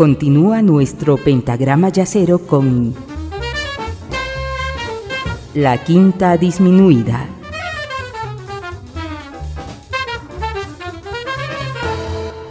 Continúa 0.00 0.62
nuestro 0.62 1.18
pentagrama 1.18 1.90
yacero 1.90 2.38
con 2.38 2.94
la 5.52 5.76
quinta 5.84 6.38
disminuida. 6.38 7.28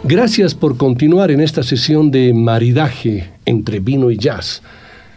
Gracias 0.04 0.54
por 0.54 0.76
continuar 0.76 1.32
en 1.32 1.40
esta 1.40 1.64
sesión 1.64 2.12
de 2.12 2.32
maridaje 2.32 3.32
entre 3.44 3.80
vino 3.80 4.12
y 4.12 4.16
jazz. 4.16 4.62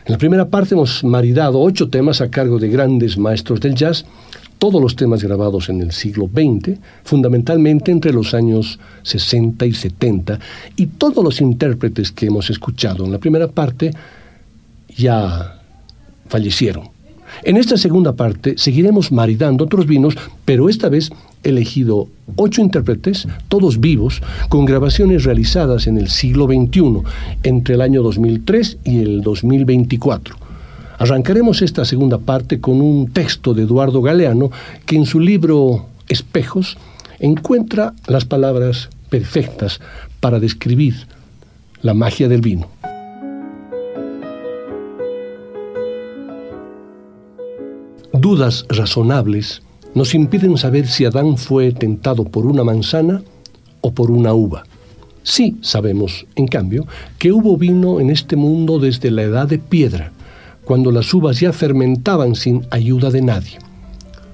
En 0.03 0.13
la 0.13 0.17
primera 0.17 0.49
parte 0.49 0.73
hemos 0.73 1.03
maridado 1.03 1.61
ocho 1.61 1.89
temas 1.89 2.19
a 2.19 2.31
cargo 2.31 2.57
de 2.57 2.67
grandes 2.67 3.15
maestros 3.15 3.59
del 3.59 3.75
jazz 3.75 4.07
todos 4.63 4.81
los 4.81 4.95
temas 4.95 5.21
grabados 5.21 5.67
en 5.67 5.81
el 5.81 5.91
siglo 5.91 6.29
XX, 6.33 6.79
fundamentalmente 7.03 7.91
entre 7.91 8.13
los 8.13 8.33
años 8.33 8.79
60 9.01 9.65
y 9.65 9.73
70, 9.73 10.39
y 10.77 10.85
todos 10.85 11.21
los 11.21 11.41
intérpretes 11.41 12.13
que 12.13 12.27
hemos 12.27 12.49
escuchado 12.49 13.03
en 13.03 13.11
la 13.11 13.17
primera 13.17 13.49
parte 13.49 13.91
ya 14.95 15.59
fallecieron. 16.29 16.85
En 17.43 17.57
esta 17.57 17.75
segunda 17.75 18.13
parte 18.13 18.53
seguiremos 18.57 19.11
maridando 19.11 19.65
otros 19.65 19.85
vinos, 19.85 20.15
pero 20.45 20.69
esta 20.69 20.87
vez 20.87 21.09
he 21.43 21.49
elegido 21.49 22.07
ocho 22.37 22.61
intérpretes, 22.61 23.27
todos 23.49 23.81
vivos, 23.81 24.21
con 24.47 24.63
grabaciones 24.63 25.25
realizadas 25.25 25.87
en 25.87 25.97
el 25.97 26.07
siglo 26.07 26.45
XXI, 26.45 27.01
entre 27.43 27.75
el 27.75 27.81
año 27.81 28.01
2003 28.01 28.77
y 28.85 28.99
el 28.99 29.23
2024. 29.23 30.42
Arrancaremos 30.97 31.61
esta 31.61 31.85
segunda 31.85 32.17
parte 32.17 32.59
con 32.59 32.81
un 32.81 33.11
texto 33.11 33.53
de 33.53 33.63
Eduardo 33.63 34.01
Galeano 34.01 34.51
que 34.85 34.95
en 34.95 35.05
su 35.05 35.19
libro 35.19 35.87
Espejos 36.07 36.77
encuentra 37.19 37.93
las 38.07 38.25
palabras 38.25 38.89
perfectas 39.09 39.79
para 40.19 40.39
describir 40.39 41.07
la 41.81 41.93
magia 41.93 42.27
del 42.27 42.41
vino. 42.41 42.67
Dudas 48.13 48.65
razonables 48.69 49.61
nos 49.95 50.13
impiden 50.15 50.57
saber 50.57 50.87
si 50.87 51.05
Adán 51.05 51.37
fue 51.37 51.71
tentado 51.71 52.23
por 52.23 52.45
una 52.45 52.63
manzana 52.63 53.21
o 53.81 53.91
por 53.91 54.11
una 54.11 54.33
uva. 54.33 54.63
Sí 55.23 55.57
sabemos, 55.61 56.25
en 56.35 56.47
cambio, 56.47 56.85
que 57.17 57.31
hubo 57.31 57.57
vino 57.57 57.99
en 57.99 58.09
este 58.09 58.35
mundo 58.35 58.79
desde 58.79 59.11
la 59.11 59.23
edad 59.23 59.47
de 59.47 59.59
piedra, 59.59 60.11
cuando 60.65 60.91
las 60.91 61.13
uvas 61.13 61.39
ya 61.39 61.53
fermentaban 61.53 62.35
sin 62.35 62.65
ayuda 62.71 63.09
de 63.09 63.21
nadie. 63.21 63.59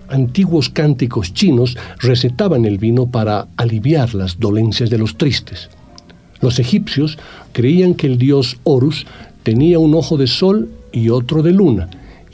Antiguos 0.07 0.69
cánticos 0.69 1.33
chinos 1.33 1.77
recetaban 1.99 2.65
el 2.65 2.77
vino 2.77 3.07
para 3.07 3.47
aliviar 3.57 4.15
las 4.15 4.39
dolencias 4.39 4.89
de 4.89 4.97
los 4.97 5.17
tristes. 5.17 5.69
Los 6.41 6.59
egipcios 6.59 7.17
creían 7.51 7.93
que 7.93 8.07
el 8.07 8.17
dios 8.17 8.57
Horus 8.63 9.05
tenía 9.43 9.79
un 9.79 9.93
ojo 9.93 10.17
de 10.17 10.27
sol 10.27 10.69
y 10.91 11.09
otro 11.09 11.43
de 11.43 11.51
luna, 11.51 11.89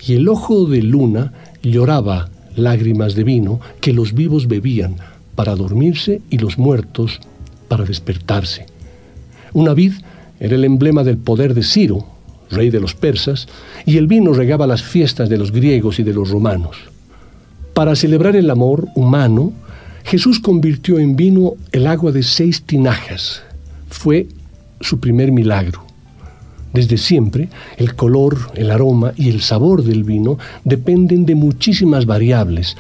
y 0.08 0.14
el 0.14 0.30
ojo 0.30 0.66
de 0.66 0.82
luna 0.82 1.34
lloraba 1.64 2.30
lágrimas 2.56 3.16
de 3.16 3.24
vino 3.24 3.60
que 3.82 3.94
los 3.94 4.14
vivos 4.14 4.48
bebían 4.48 4.96
para 5.36 5.56
dormirse 5.56 6.22
y 6.30 6.38
los 6.38 6.58
muertos 6.58 7.20
para 7.68 7.84
despertarse. 7.84 8.68
Una 9.54 9.74
vid 9.74 9.94
era 10.40 10.56
el 10.56 10.64
emblema 10.64 11.04
del 11.04 11.18
poder 11.18 11.54
de 11.54 11.64
Ciro, 11.64 12.06
rey 12.56 12.70
de 12.70 12.80
los 12.80 12.96
persas, 12.96 13.48
y 13.86 13.98
el 13.98 14.08
vino 14.08 14.34
regaba 14.34 14.66
las 14.66 14.82
fiestas 14.82 15.30
de 15.30 15.38
los 15.38 15.52
griegos 15.52 16.00
y 16.00 16.04
de 16.04 16.14
los 16.14 16.30
romanos. 16.30 16.78
Para 17.74 17.96
celebrar 17.96 18.36
el 18.36 18.50
amor 18.50 18.88
humano, 18.96 19.52
Jesús 20.06 20.40
convirtió 20.40 21.00
en 21.00 21.16
vino 21.16 21.54
el 21.72 21.88
agua 21.88 22.12
de 22.12 22.24
seis 22.24 22.64
tinajas. 22.64 23.42
Fue 23.90 24.28
su 24.80 25.00
primer 25.00 25.32
milagro. 25.32 25.84
Desde 26.74 26.98
siempre, 26.98 27.50
el 27.78 27.96
color, 27.96 28.38
el 28.56 28.70
aroma 28.70 29.14
y 29.16 29.30
el 29.30 29.42
sabor 29.42 29.84
del 29.84 30.04
vino 30.04 30.38
dependen 30.64 31.26
de 31.26 31.34
muchísimas 31.34 32.06
variables, 32.06 32.76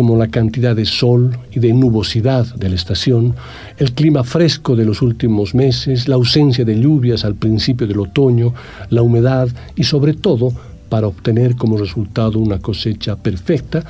como 0.00 0.16
la 0.16 0.28
cantidad 0.28 0.74
de 0.74 0.86
sol 0.86 1.36
y 1.52 1.60
de 1.60 1.74
nubosidad 1.74 2.46
de 2.54 2.70
la 2.70 2.74
estación, 2.74 3.34
el 3.76 3.92
clima 3.92 4.24
fresco 4.24 4.74
de 4.74 4.86
los 4.86 5.02
últimos 5.02 5.54
meses, 5.54 6.08
la 6.08 6.14
ausencia 6.14 6.64
de 6.64 6.80
lluvias 6.80 7.22
al 7.22 7.34
principio 7.34 7.86
del 7.86 8.00
otoño, 8.00 8.54
la 8.88 9.02
humedad 9.02 9.50
y 9.76 9.84
sobre 9.84 10.14
todo, 10.14 10.54
para 10.88 11.06
obtener 11.06 11.54
como 11.54 11.76
resultado 11.76 12.38
una 12.38 12.60
cosecha 12.60 13.16
perfecta, 13.16 13.84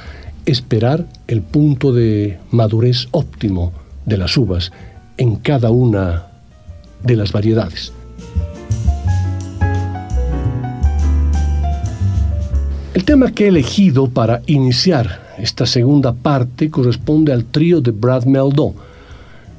esperar 0.46 1.06
el 1.28 1.42
punto 1.42 1.92
de 1.92 2.40
madurez 2.50 3.06
óptimo 3.12 3.72
de 4.04 4.16
las 4.16 4.36
uvas 4.36 4.72
en 5.16 5.36
cada 5.36 5.70
una 5.70 6.26
de 7.04 7.14
las 7.14 7.30
variedades. 7.30 7.92
El 12.94 13.04
tema 13.04 13.30
que 13.30 13.44
he 13.44 13.48
elegido 13.48 14.08
para 14.08 14.42
iniciar 14.46 15.29
esta 15.42 15.66
segunda 15.66 16.12
parte 16.12 16.70
corresponde 16.70 17.32
al 17.32 17.44
trío 17.44 17.80
de 17.80 17.90
Brad 17.90 18.24
Meldon 18.24 18.74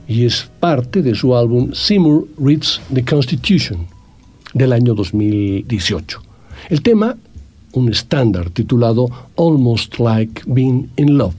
y 0.07 0.25
es 0.25 0.49
parte 0.59 1.01
de 1.01 1.15
su 1.15 1.35
álbum 1.35 1.71
Seymour 1.73 2.27
Reads 2.37 2.81
the 2.93 3.03
Constitution 3.03 3.87
del 4.53 4.73
año 4.73 4.93
2018. 4.93 6.21
El 6.69 6.81
tema, 6.81 7.15
un 7.73 7.89
estándar 7.89 8.49
titulado 8.49 9.09
Almost 9.37 9.99
Like 9.99 10.43
Being 10.45 10.89
in 10.97 11.17
Love. 11.17 11.35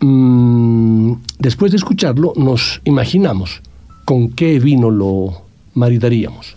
Mm, 0.00 1.14
después 1.38 1.72
de 1.72 1.76
escucharlo, 1.76 2.32
nos 2.36 2.80
imaginamos 2.84 3.60
con 4.04 4.30
qué 4.30 4.58
vino 4.58 4.90
lo 4.90 5.42
maridaríamos. 5.74 6.56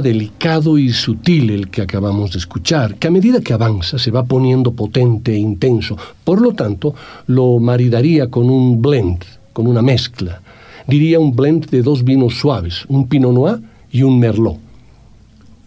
Delicado 0.00 0.78
y 0.78 0.92
sutil 0.92 1.50
el 1.50 1.70
que 1.70 1.82
acabamos 1.82 2.32
de 2.32 2.38
escuchar, 2.38 2.96
que 2.96 3.08
a 3.08 3.10
medida 3.10 3.40
que 3.40 3.52
avanza 3.52 3.98
se 3.98 4.10
va 4.10 4.24
poniendo 4.24 4.72
potente 4.72 5.32
e 5.32 5.38
intenso. 5.38 5.96
Por 6.24 6.42
lo 6.42 6.52
tanto, 6.52 6.94
lo 7.26 7.58
maridaría 7.58 8.28
con 8.28 8.50
un 8.50 8.82
blend, 8.82 9.24
con 9.52 9.66
una 9.66 9.82
mezcla. 9.82 10.42
Diría 10.86 11.18
un 11.18 11.34
blend 11.34 11.70
de 11.70 11.82
dos 11.82 12.04
vinos 12.04 12.34
suaves, 12.34 12.84
un 12.88 13.08
Pinot 13.08 13.32
Noir 13.32 13.60
y 13.90 14.02
un 14.02 14.18
Merlot. 14.18 14.58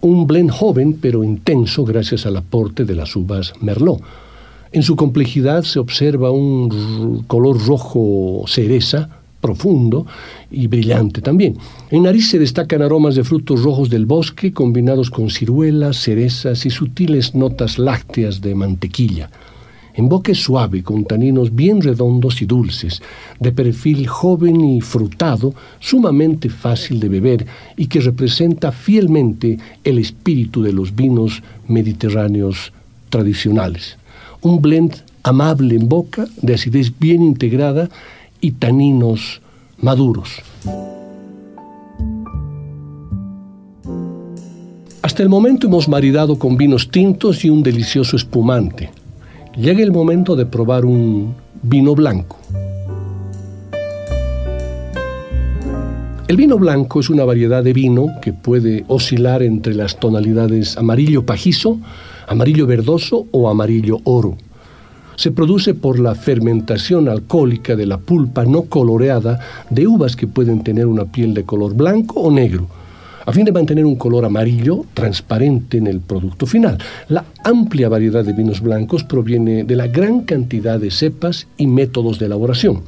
Un 0.02 0.28
blend 0.28 0.52
joven 0.52 1.00
pero 1.02 1.24
intenso 1.24 1.84
gracias 1.84 2.26
al 2.26 2.38
aporte 2.38 2.86
de 2.86 2.96
las 2.96 3.16
uvas 3.16 3.54
Merlot. 3.62 4.02
En 4.72 4.84
su 4.84 4.96
complejidad 4.96 5.64
se 5.64 5.80
observa 5.80 6.30
un 6.30 7.24
color 7.28 7.66
rojo 7.66 8.44
cereza, 8.48 9.19
profundo 9.42 10.06
y 10.52 10.68
brillante 10.68 11.22
también. 11.22 11.58
En 11.92 12.04
nariz 12.04 12.30
se 12.30 12.40
destacan 12.40 12.82
aromas 12.82 13.16
de 13.16 13.24
frutos 13.24 13.64
rojos 13.64 13.90
del 13.90 14.06
bosque 14.06 14.52
combinados 14.52 15.10
con 15.10 15.30
ciruelas, 15.30 15.98
cerezas 15.98 16.66
y 16.66 16.70
sutiles 16.70 17.36
notas 17.36 17.80
lácteas 17.80 18.42
de 18.42 18.56
mantequilla. 18.56 19.30
En 19.96 20.08
boca 20.08 20.32
es 20.32 20.42
suave, 20.42 20.82
con 20.82 21.04
taninos 21.04 21.54
bien 21.54 21.82
redondos 21.82 22.42
y 22.42 22.46
dulces, 22.46 23.02
de 23.40 23.52
perfil 23.52 24.08
joven 24.08 24.62
y 24.62 24.80
frutado, 24.80 25.54
sumamente 25.80 26.50
fácil 26.50 27.02
de 27.02 27.10
beber 27.10 27.46
y 27.76 27.88
que 27.88 28.00
representa 28.00 28.72
fielmente 28.72 29.58
el 29.84 29.98
espíritu 29.98 30.62
de 30.62 30.72
los 30.72 30.96
vinos 30.96 31.44
mediterráneos 31.68 32.72
tradicionales. 33.10 33.98
Un 34.42 34.62
blend 34.62 35.04
amable 35.24 35.76
en 35.76 35.90
boca, 35.90 36.28
de 36.42 36.54
acidez 36.54 36.98
bien 36.98 37.22
integrada 37.22 37.90
y 38.42 38.52
taninos 38.52 39.42
maduros. 39.78 40.30
Hasta 45.02 45.24
el 45.24 45.30
momento 45.30 45.68
hemos 45.68 45.88
maridado 45.88 46.38
con 46.38 46.58
vinos 46.58 46.90
tintos 46.92 47.44
y 47.44 47.50
un 47.50 47.64
delicioso 47.64 48.16
espumante. 48.16 48.92
Llega 49.56 49.82
el 49.82 49.92
momento 49.92 50.36
de 50.36 50.46
probar 50.46 50.86
un 50.86 51.34
vino 51.62 51.96
blanco. 51.96 52.38
El 56.28 56.38
vino 56.38 56.60
blanco 56.60 57.00
es 57.00 57.10
una 57.10 57.26
variedad 57.26 57.64
de 57.64 57.74
vino 57.74 58.08
que 58.22 58.34
puede 58.34 58.86
oscilar 58.88 59.42
entre 59.42 59.74
las 59.74 60.00
tonalidades 60.00 60.78
amarillo 60.78 61.26
pajizo, 61.26 61.80
amarillo 62.28 62.68
verdoso 62.68 63.26
o 63.32 63.50
amarillo 63.50 64.00
oro 64.04 64.38
se 65.20 65.32
produce 65.32 65.74
por 65.74 66.00
la 66.00 66.16
fermentación 66.16 67.10
alcohólica 67.10 67.76
de 67.76 67.86
la 67.86 67.98
pulpa 67.98 68.46
no 68.46 68.62
coloreada 68.62 69.38
de 69.70 69.86
uvas 69.86 70.16
que 70.16 70.28
pueden 70.28 70.64
tener 70.64 70.86
una 70.86 71.04
piel 71.04 71.34
de 71.34 71.44
color 71.44 71.74
blanco 71.74 72.22
o 72.22 72.32
negro, 72.32 72.68
a 73.26 73.34
fin 73.34 73.44
de 73.44 73.52
mantener 73.52 73.86
un 73.86 73.98
color 73.98 74.24
amarillo 74.24 74.86
transparente 74.94 75.78
en 75.78 75.88
el 75.88 76.00
producto 76.00 76.46
final. 76.46 76.78
La 77.10 77.26
amplia 77.44 77.90
variedad 77.90 78.24
de 78.24 78.32
vinos 78.32 78.62
blancos 78.62 79.04
proviene 79.04 79.66
de 79.66 79.76
la 79.76 79.88
gran 79.88 80.22
cantidad 80.22 80.80
de 80.80 80.90
cepas 80.90 81.48
y 81.58 81.68
métodos 81.68 82.18
de 82.18 82.28
elaboración. 82.28 82.80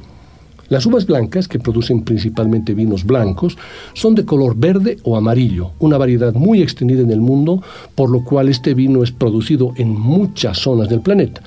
Las 0.70 0.86
uvas 0.86 1.04
blancas, 1.04 1.48
que 1.48 1.58
producen 1.58 2.02
principalmente 2.02 2.72
vinos 2.72 3.04
blancos, 3.04 3.58
son 3.92 4.14
de 4.14 4.24
color 4.24 4.56
verde 4.56 4.96
o 5.02 5.18
amarillo, 5.18 5.72
una 5.80 5.98
variedad 5.98 6.32
muy 6.32 6.62
extendida 6.62 7.02
en 7.02 7.10
el 7.10 7.20
mundo, 7.20 7.62
por 7.94 8.08
lo 8.08 8.24
cual 8.24 8.48
este 8.48 8.72
vino 8.72 9.02
es 9.02 9.12
producido 9.12 9.74
en 9.76 9.90
muchas 9.90 10.56
zonas 10.56 10.88
del 10.88 11.02
planeta. 11.02 11.42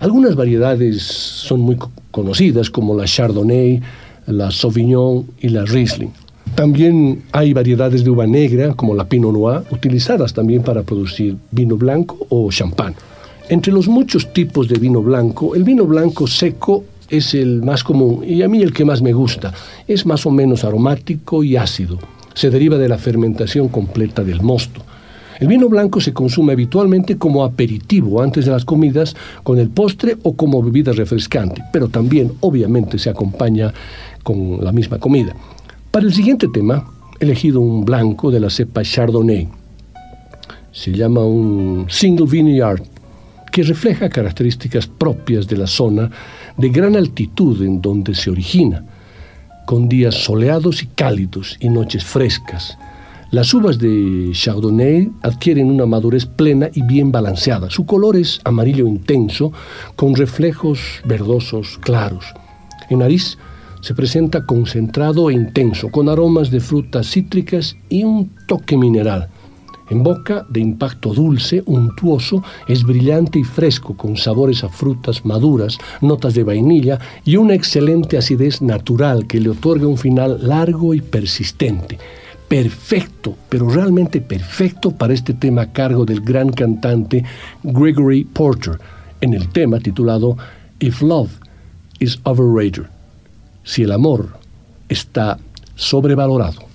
Algunas 0.00 0.34
variedades 0.34 1.02
son 1.02 1.60
muy 1.60 1.76
conocidas 2.10 2.70
como 2.70 2.96
la 2.96 3.04
Chardonnay, 3.04 3.82
la 4.26 4.50
Sauvignon 4.50 5.26
y 5.42 5.50
la 5.50 5.66
Riesling. 5.66 6.08
También 6.54 7.22
hay 7.32 7.52
variedades 7.52 8.02
de 8.02 8.08
uva 8.08 8.26
negra 8.26 8.72
como 8.72 8.94
la 8.94 9.04
Pinot 9.04 9.30
Noir, 9.30 9.62
utilizadas 9.70 10.32
también 10.32 10.62
para 10.62 10.82
producir 10.82 11.36
vino 11.50 11.76
blanco 11.76 12.16
o 12.30 12.50
champán. 12.50 12.94
Entre 13.50 13.72
los 13.74 13.88
muchos 13.88 14.32
tipos 14.32 14.68
de 14.68 14.78
vino 14.78 15.02
blanco, 15.02 15.54
el 15.54 15.64
vino 15.64 15.84
blanco 15.84 16.26
seco 16.26 16.84
es 17.10 17.34
el 17.34 17.62
más 17.62 17.84
común 17.84 18.24
y 18.26 18.40
a 18.40 18.48
mí 18.48 18.62
el 18.62 18.72
que 18.72 18.86
más 18.86 19.02
me 19.02 19.12
gusta. 19.12 19.52
Es 19.86 20.06
más 20.06 20.24
o 20.24 20.30
menos 20.30 20.64
aromático 20.64 21.44
y 21.44 21.56
ácido. 21.56 21.98
Se 22.32 22.48
deriva 22.48 22.78
de 22.78 22.88
la 22.88 22.96
fermentación 22.96 23.68
completa 23.68 24.24
del 24.24 24.40
mosto. 24.40 24.80
El 25.40 25.48
vino 25.48 25.70
blanco 25.70 26.02
se 26.02 26.12
consume 26.12 26.52
habitualmente 26.52 27.16
como 27.16 27.44
aperitivo 27.44 28.22
antes 28.22 28.44
de 28.44 28.50
las 28.50 28.66
comidas, 28.66 29.16
con 29.42 29.58
el 29.58 29.70
postre 29.70 30.18
o 30.22 30.36
como 30.36 30.62
bebida 30.62 30.92
refrescante, 30.92 31.64
pero 31.72 31.88
también 31.88 32.32
obviamente 32.40 32.98
se 32.98 33.08
acompaña 33.08 33.72
con 34.22 34.62
la 34.62 34.70
misma 34.70 34.98
comida. 34.98 35.34
Para 35.90 36.04
el 36.04 36.12
siguiente 36.12 36.46
tema, 36.52 36.86
he 37.18 37.24
elegido 37.24 37.62
un 37.62 37.86
blanco 37.86 38.30
de 38.30 38.38
la 38.38 38.50
cepa 38.50 38.82
Chardonnay. 38.82 39.48
Se 40.72 40.92
llama 40.92 41.24
un 41.24 41.86
Single 41.88 42.26
Vineyard, 42.26 42.82
que 43.50 43.62
refleja 43.62 44.10
características 44.10 44.86
propias 44.86 45.48
de 45.48 45.56
la 45.56 45.66
zona 45.66 46.10
de 46.58 46.68
gran 46.68 46.96
altitud 46.96 47.62
en 47.62 47.80
donde 47.80 48.14
se 48.14 48.30
origina, 48.30 48.84
con 49.64 49.88
días 49.88 50.16
soleados 50.16 50.82
y 50.82 50.86
cálidos 50.88 51.56
y 51.60 51.70
noches 51.70 52.04
frescas 52.04 52.76
las 53.30 53.54
uvas 53.54 53.78
de 53.78 54.30
Chardonnay 54.32 55.08
adquieren 55.22 55.70
una 55.70 55.86
madurez 55.86 56.26
plena 56.26 56.68
y 56.74 56.82
bien 56.82 57.12
balanceada. 57.12 57.70
Su 57.70 57.86
color 57.86 58.16
es 58.16 58.40
amarillo 58.42 58.88
intenso, 58.88 59.52
con 59.94 60.16
reflejos 60.16 60.80
verdosos 61.04 61.78
claros. 61.78 62.24
En 62.88 62.98
nariz 62.98 63.38
se 63.82 63.94
presenta 63.94 64.44
concentrado 64.44 65.30
e 65.30 65.34
intenso, 65.34 65.90
con 65.90 66.08
aromas 66.08 66.50
de 66.50 66.58
frutas 66.58 67.08
cítricas 67.08 67.76
y 67.88 68.02
un 68.02 68.32
toque 68.48 68.76
mineral. 68.76 69.28
En 69.90 70.02
boca, 70.02 70.44
de 70.48 70.58
impacto 70.58 71.14
dulce, 71.14 71.62
untuoso, 71.66 72.42
es 72.66 72.82
brillante 72.82 73.38
y 73.38 73.44
fresco, 73.44 73.96
con 73.96 74.16
sabores 74.16 74.64
a 74.64 74.68
frutas 74.68 75.24
maduras, 75.24 75.78
notas 76.00 76.34
de 76.34 76.42
vainilla 76.42 76.98
y 77.24 77.36
una 77.36 77.54
excelente 77.54 78.18
acidez 78.18 78.60
natural 78.60 79.28
que 79.28 79.38
le 79.38 79.50
otorga 79.50 79.86
un 79.86 79.98
final 79.98 80.48
largo 80.48 80.94
y 80.94 81.00
persistente 81.00 81.98
perfecto, 82.50 83.36
pero 83.48 83.70
realmente 83.70 84.20
perfecto 84.20 84.90
para 84.90 85.14
este 85.14 85.34
tema 85.34 85.62
a 85.62 85.72
cargo 85.72 86.04
del 86.04 86.20
gran 86.20 86.50
cantante 86.50 87.24
Gregory 87.62 88.24
Porter, 88.24 88.76
en 89.20 89.34
el 89.34 89.48
tema 89.50 89.78
titulado 89.78 90.36
If 90.80 91.00
Love 91.00 91.30
is 92.00 92.18
Overrated, 92.24 92.86
si 93.62 93.84
el 93.84 93.92
amor 93.92 94.30
está 94.88 95.38
sobrevalorado. 95.76 96.69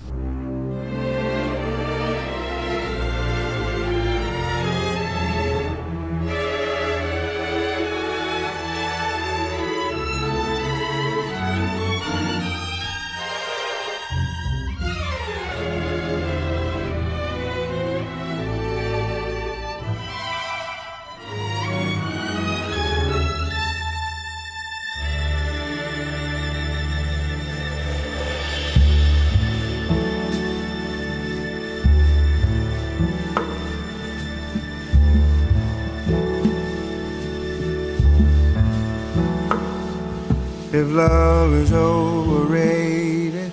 If 40.78 40.92
love 40.92 41.54
is 41.54 41.72
overrated, 41.72 43.50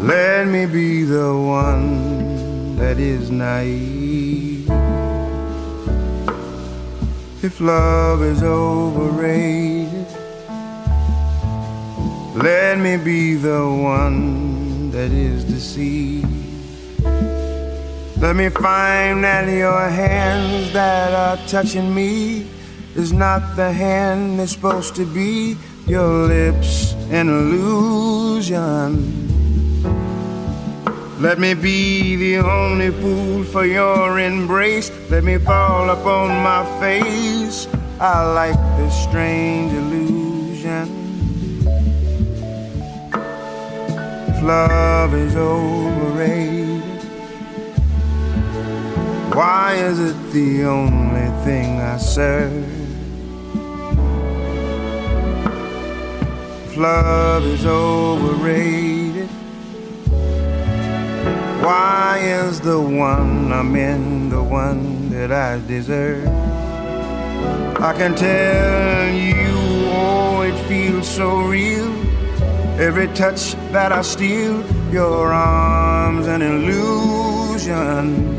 let 0.00 0.48
me 0.48 0.66
be 0.66 1.04
the 1.04 1.32
one 1.32 2.74
that 2.74 2.98
is 2.98 3.30
naive. 3.30 4.68
If 7.44 7.60
love 7.60 8.24
is 8.24 8.42
overrated, 8.42 10.08
let 12.34 12.80
me 12.80 12.96
be 12.96 13.36
the 13.36 13.68
one 13.70 14.90
that 14.90 15.12
is 15.12 15.44
deceived. 15.44 16.26
Let 18.20 18.34
me 18.34 18.48
find 18.48 19.22
that 19.22 19.46
your 19.46 19.88
hands 19.88 20.72
that 20.72 21.12
are 21.14 21.46
touching 21.46 21.94
me 21.94 22.48
is 22.96 23.12
not 23.12 23.56
the 23.56 23.72
hand 23.72 24.38
that's 24.38 24.52
supposed 24.52 24.94
to 24.96 25.04
be 25.04 25.56
your 25.86 26.26
lips 26.28 26.92
an 27.10 27.28
illusion. 27.28 28.92
Let 31.20 31.38
me 31.38 31.54
be 31.54 32.16
the 32.16 32.36
only 32.38 32.90
fool 32.90 33.44
for 33.44 33.64
your 33.64 34.18
embrace. 34.18 34.90
Let 35.10 35.24
me 35.24 35.38
fall 35.38 35.90
upon 35.90 36.28
my 36.42 36.64
face. 36.80 37.68
I 38.00 38.22
like 38.32 38.58
this 38.76 38.94
strange 39.04 39.72
illusion. 39.72 40.88
If 44.28 44.42
love 44.42 45.14
is 45.14 45.36
overrated 45.36 46.64
Why 49.34 49.74
is 49.74 49.98
it 49.98 50.32
the 50.32 50.64
only 50.64 51.28
thing 51.44 51.80
I 51.80 51.96
serve? 51.96 52.73
Love 56.76 57.44
is 57.44 57.64
overrated, 57.64 59.28
why 61.62 62.18
is 62.20 62.60
the 62.60 62.80
one 62.80 63.52
I'm 63.52 63.76
in 63.76 64.28
the 64.28 64.42
one 64.42 65.08
that 65.10 65.30
I 65.30 65.64
deserve? 65.68 66.26
I 67.80 67.92
can 67.92 68.16
tell 68.16 69.14
you, 69.14 69.54
oh, 69.92 70.42
it 70.42 70.58
feels 70.66 71.06
so 71.08 71.42
real. 71.42 71.92
Every 72.80 73.06
touch 73.14 73.54
that 73.70 73.92
I 73.92 74.02
steal, 74.02 74.60
your 74.92 75.32
arms 75.32 76.26
an 76.26 76.42
illusion. 76.42 78.34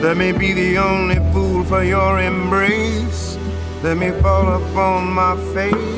Let 0.00 0.16
me 0.16 0.32
be 0.32 0.54
the 0.54 0.78
only 0.78 1.16
fool 1.34 1.64
for 1.64 1.84
your 1.84 2.18
embrace. 2.18 3.36
Let 3.82 3.98
me 3.98 4.10
fall 4.22 4.54
upon 4.54 5.12
my 5.12 5.36
face. 5.52 5.93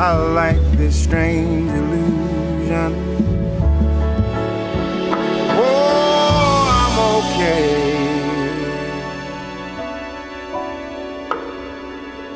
I 0.00 0.16
like 0.16 0.62
this 0.78 0.96
strange 1.04 1.70
illusion. 1.70 2.94
Oh, 5.60 6.64
I'm 6.80 6.96
okay. 7.20 7.68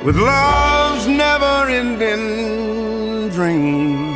With 0.05 0.17
love's 0.17 1.07
never 1.07 1.71
ending 1.71 3.31
dream. 3.31 4.13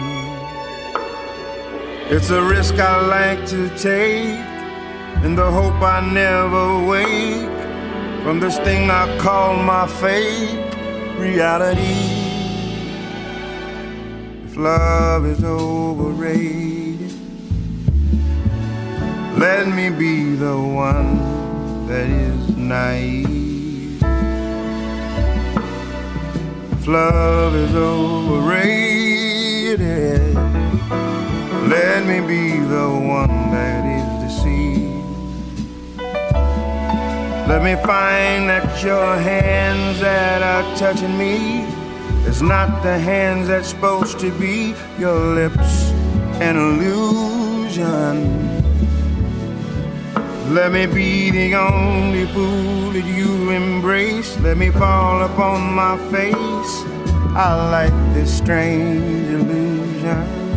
It's 2.11 2.29
a 2.29 2.43
risk 2.43 2.75
I 2.75 3.01
like 3.01 3.47
to 3.47 3.71
take 3.79 4.45
in 5.25 5.37
the 5.37 5.51
hope 5.51 5.81
I 5.81 6.01
never 6.05 6.85
wake 6.87 7.49
from 8.25 8.41
this 8.41 8.59
thing 8.59 8.91
I 8.91 9.17
call 9.17 9.57
my 9.63 9.87
fate 9.87 10.69
reality. 11.17 12.28
Love 14.59 15.25
is 15.25 15.45
overrated, 15.45 17.13
let 19.39 19.69
me 19.69 19.89
be 19.89 20.35
the 20.35 20.59
one 20.59 21.87
that 21.87 22.09
is 22.11 22.57
naive. 22.57 24.03
If 26.73 26.89
love 26.89 27.55
is 27.55 27.73
overrated, 27.73 28.75
let 31.69 32.05
me 32.05 32.19
be 32.27 32.59
the 32.59 32.89
one 32.91 33.53
that 33.53 33.85
is 33.87 34.09
deceived. 34.25 35.07
Let 37.49 37.63
me 37.63 37.77
find 37.87 38.49
that 38.49 38.83
your 38.83 39.15
hands 39.19 40.01
that 40.01 40.43
are 40.43 40.77
touching 40.77 41.17
me 41.17 41.78
is 42.29 42.43
not 42.43 42.83
the 42.83 42.99
hands 42.99 43.49
that's 43.49 43.69
supposed 43.69 44.21
to 44.21 44.31
be 44.39 44.75
your 44.99 45.19
lips 45.35 45.91
an 46.41 46.57
illusion. 46.57 48.17
Let 50.53 50.73
me 50.73 50.85
be 50.87 51.31
the 51.31 51.55
only 51.55 52.27
fool 52.27 52.93
that 52.93 53.05
you 53.05 53.51
embrace. 53.51 54.39
Let 54.41 54.59
me 54.59 54.71
fall 54.71 55.23
upon 55.25 55.73
my 55.73 55.97
face. 56.13 56.73
I 57.35 57.49
like 57.71 58.15
this 58.15 58.37
strange 58.37 59.29
illusion. 59.31 60.48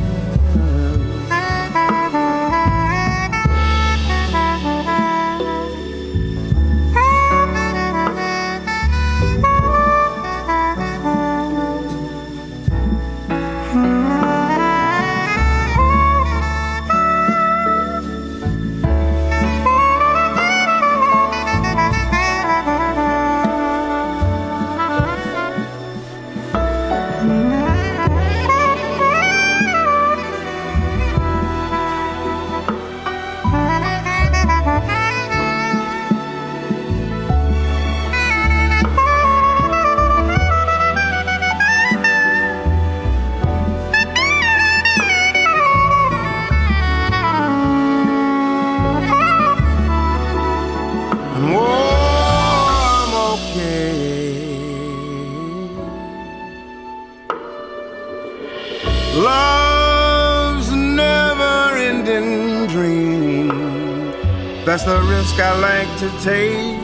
That's 64.72 64.86
the 64.86 65.02
risk 65.02 65.38
I 65.38 65.60
like 65.60 65.98
to 66.00 66.10
take, 66.24 66.80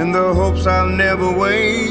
in 0.00 0.10
the 0.12 0.32
hopes 0.32 0.66
I'll 0.66 0.88
never 0.88 1.30
wake 1.36 1.90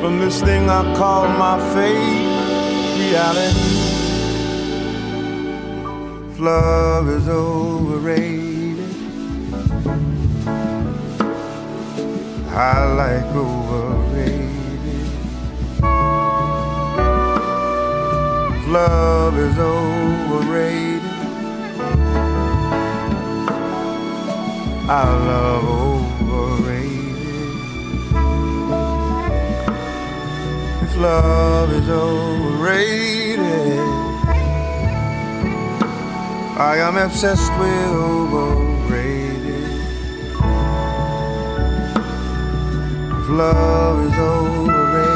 from 0.00 0.20
this 0.20 0.40
thing 0.40 0.70
I 0.70 0.94
call 0.96 1.28
my 1.28 1.58
fate 1.74 2.28
reality. 2.98 3.78
Love 6.38 7.08
is 7.10 7.28
overrated, 7.28 8.94
I 12.48 12.84
like 12.94 13.34
overrated. 13.36 13.89
Love 18.70 19.36
is 19.36 19.58
overrated. 19.58 20.80
our 24.90 25.18
love 25.20 26.30
overrated. 26.32 27.16
If 30.82 30.96
love 30.96 31.72
is 31.72 31.88
overrated, 31.88 33.78
I 36.58 36.76
am 36.86 36.96
obsessed 36.96 37.52
with 37.60 37.92
overrated. 38.08 39.70
If 43.18 43.28
love 43.28 43.98
is 44.06 44.18
overrated, 44.18 45.09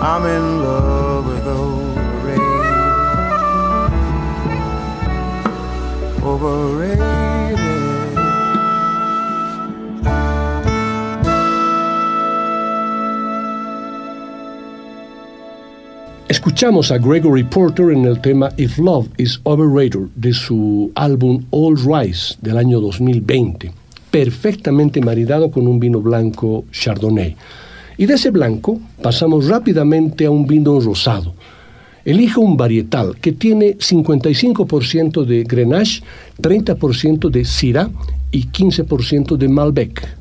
I'm 0.00 0.26
in 0.26 0.62
love 0.62 1.26
with 1.26 1.46
overrated. 6.26 7.26
Escuchamos 16.28 16.90
a 16.90 16.98
Gregory 16.98 17.44
Porter 17.44 17.92
en 17.92 18.04
el 18.04 18.20
tema 18.20 18.50
If 18.56 18.78
Love 18.78 19.08
is 19.16 19.40
Overrated 19.44 20.08
de 20.14 20.32
su 20.32 20.90
álbum 20.94 21.44
All 21.50 21.76
Rise 21.76 22.36
del 22.40 22.58
año 22.58 22.80
2020, 22.80 23.72
perfectamente 24.10 25.00
maridado 25.00 25.50
con 25.50 25.66
un 25.66 25.80
vino 25.80 26.00
blanco 26.00 26.64
Chardonnay. 26.72 27.36
Y 27.98 28.06
de 28.06 28.14
ese 28.14 28.30
blanco 28.30 28.80
pasamos 29.02 29.48
rápidamente 29.48 30.26
a 30.26 30.30
un 30.30 30.46
vino 30.46 30.78
rosado, 30.80 31.34
Elija 32.06 32.38
un 32.38 32.56
varietal 32.56 33.16
que 33.20 33.32
tiene 33.32 33.76
55% 33.78 35.24
de 35.24 35.42
Grenache, 35.42 36.04
30% 36.40 37.30
de 37.30 37.44
Syrah 37.44 37.90
y 38.30 38.46
15% 38.46 39.36
de 39.36 39.48
Malbec. 39.48 40.16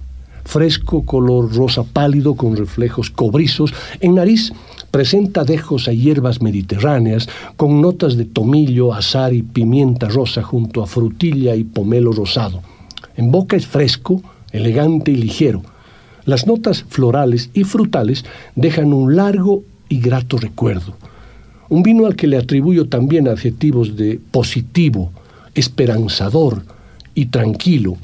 Fresco, 0.45 1.05
color 1.05 1.53
rosa 1.53 1.83
pálido 1.83 2.33
con 2.33 2.57
reflejos 2.57 3.11
cobrizos. 3.11 3.71
En 3.99 4.15
nariz 4.15 4.51
presenta 4.89 5.43
dejos 5.43 5.88
a 5.88 5.93
hierbas 5.93 6.41
mediterráneas 6.41 7.29
con 7.55 7.79
notas 7.81 8.17
de 8.17 8.25
tomillo, 8.25 8.91
azar 8.91 9.31
y 9.35 9.43
pimienta 9.43 10.09
rosa 10.09 10.41
junto 10.41 10.81
a 10.81 10.88
frutilla 10.88 11.55
y 11.55 11.65
pomelo 11.65 12.11
rosado. 12.13 12.63
En 13.15 13.31
boca 13.31 13.57
es 13.57 13.67
fresco, 13.67 14.23
elegante 14.51 15.11
y 15.11 15.17
ligero. 15.17 15.61
Las 16.25 16.47
notas 16.47 16.83
florales 16.89 17.49
y 17.53 17.63
frutales 17.63 18.25
dejan 18.55 18.93
un 18.93 19.15
largo 19.15 19.63
y 19.89 19.99
grato 19.99 20.38
recuerdo. 20.38 20.95
Un 21.69 21.83
vino 21.83 22.05
al 22.05 22.15
que 22.15 22.27
le 22.27 22.38
atribuyo 22.38 22.88
también 22.88 23.27
adjetivos 23.27 23.95
de 23.95 24.19
positivo, 24.31 25.11
esperanzador 25.53 26.63
y 27.13 27.27
tranquilo, 27.27 27.97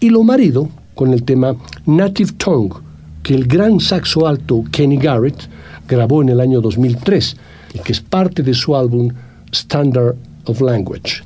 y 0.00 0.10
lo 0.10 0.22
marido 0.24 0.68
con 0.94 1.12
el 1.12 1.22
tema 1.22 1.56
Native 1.86 2.32
Tongue, 2.32 2.80
que 3.22 3.34
el 3.34 3.46
gran 3.46 3.78
saxo 3.78 4.26
alto 4.26 4.64
Kenny 4.72 4.96
Garrett 4.96 5.48
grabó 5.86 6.22
en 6.22 6.30
el 6.30 6.40
año 6.40 6.60
2003 6.60 7.36
y 7.74 7.78
que 7.78 7.92
es 7.92 8.00
parte 8.00 8.42
de 8.42 8.54
su 8.54 8.76
álbum 8.76 9.10
Standard 9.52 10.16
of 10.44 10.60
Language. 10.60 11.22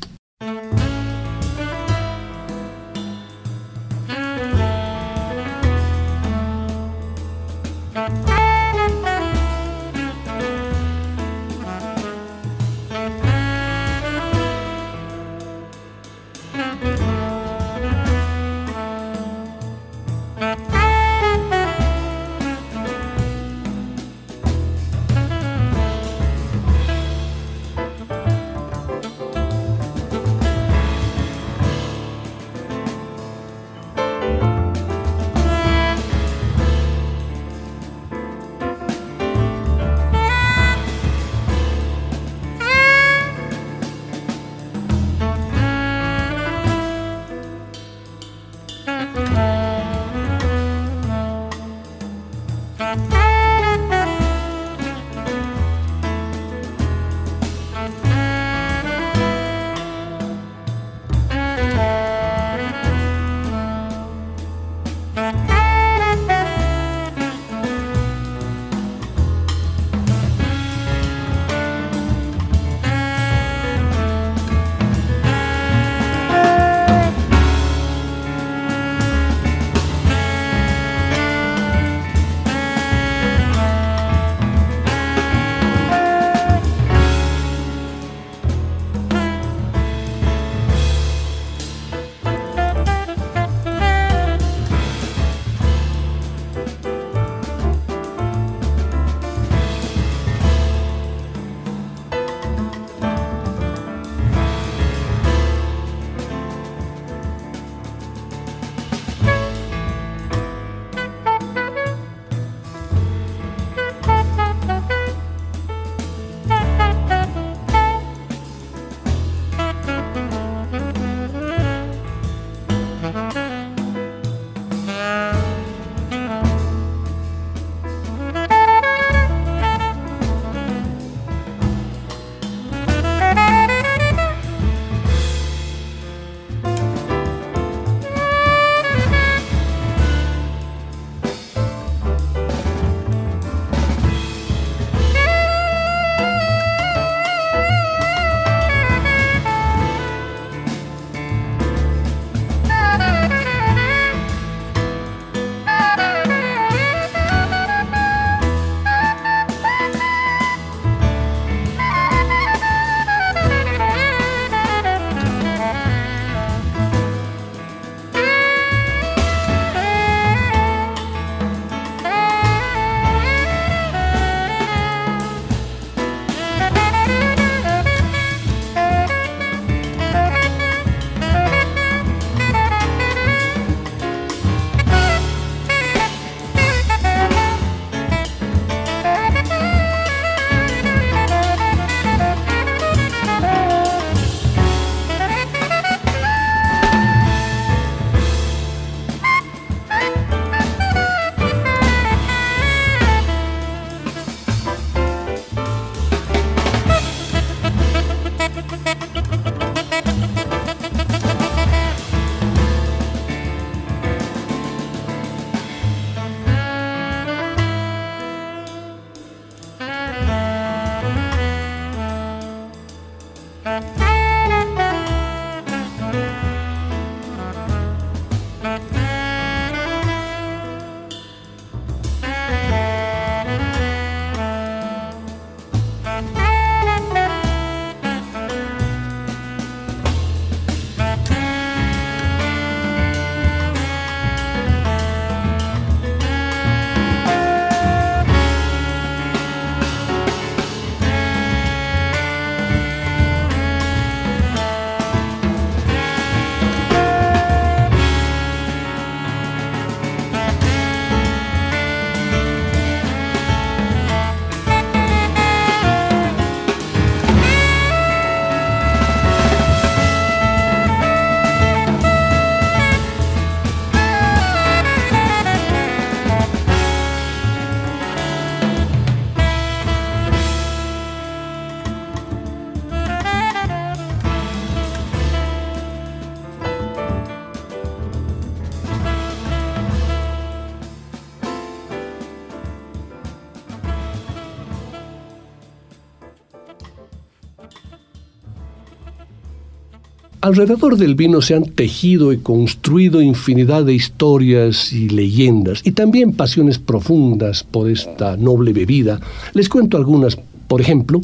Alrededor 300.53 300.99
del 300.99 301.15
vino 301.15 301.41
se 301.41 301.55
han 301.55 301.65
tejido 301.65 302.31
y 302.31 302.37
construido 302.37 303.23
infinidad 303.23 303.87
de 303.87 303.95
historias 303.95 304.93
y 304.93 305.09
leyendas, 305.09 305.81
y 305.83 305.93
también 305.93 306.35
pasiones 306.35 306.79
profundas 306.79 307.65
por 307.65 307.89
esta 307.89 308.37
noble 308.37 308.75
bebida. 308.75 309.19
Les 309.55 309.71
cuento 309.71 309.97
algunas, 309.97 310.37
por 310.69 310.83
ejemplo, 310.83 311.23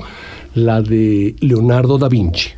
la 0.55 0.81
de 0.81 1.37
Leonardo 1.41 1.99
da 1.99 2.09
Vinci. 2.09 2.49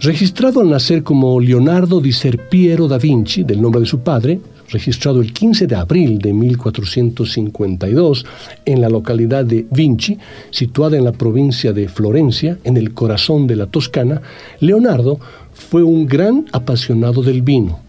Registrado 0.00 0.62
al 0.62 0.70
nacer 0.70 1.02
como 1.02 1.38
Leonardo 1.38 2.00
di 2.00 2.12
Serpiero 2.12 2.88
da 2.88 2.96
Vinci, 2.96 3.44
del 3.44 3.60
nombre 3.60 3.82
de 3.82 3.86
su 3.86 4.00
padre, 4.00 4.40
registrado 4.70 5.20
el 5.20 5.32
15 5.32 5.66
de 5.66 5.76
abril 5.76 6.18
de 6.18 6.32
1452 6.32 8.26
en 8.64 8.80
la 8.80 8.88
localidad 8.88 9.44
de 9.44 9.66
Vinci, 9.70 10.18
situada 10.50 10.96
en 10.96 11.04
la 11.04 11.12
provincia 11.12 11.72
de 11.72 11.88
Florencia, 11.88 12.58
en 12.64 12.76
el 12.76 12.92
corazón 12.94 13.46
de 13.46 13.56
la 13.56 13.66
Toscana, 13.66 14.22
Leonardo 14.60 15.18
fue 15.52 15.82
un 15.82 16.06
gran 16.06 16.46
apasionado 16.52 17.22
del 17.22 17.42
vino. 17.42 17.80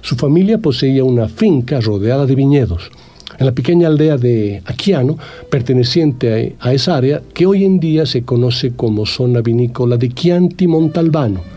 Su 0.00 0.16
familia 0.16 0.58
poseía 0.58 1.04
una 1.04 1.28
finca 1.28 1.80
rodeada 1.80 2.26
de 2.26 2.34
viñedos 2.34 2.90
en 3.38 3.46
la 3.46 3.52
pequeña 3.52 3.88
aldea 3.88 4.16
de 4.16 4.62
Aquiano, 4.64 5.18
perteneciente 5.50 6.56
a, 6.58 6.72
esa 6.72 6.96
área 6.96 7.22
que 7.34 7.46
hoy 7.46 7.64
en 7.64 7.80
día 7.80 8.06
se 8.06 8.22
conoce 8.22 8.72
como 8.72 9.04
zona 9.04 9.40
vinícola 9.40 9.96
de 9.96 10.08
Chianti 10.08 10.66
Montalbano 10.66 11.55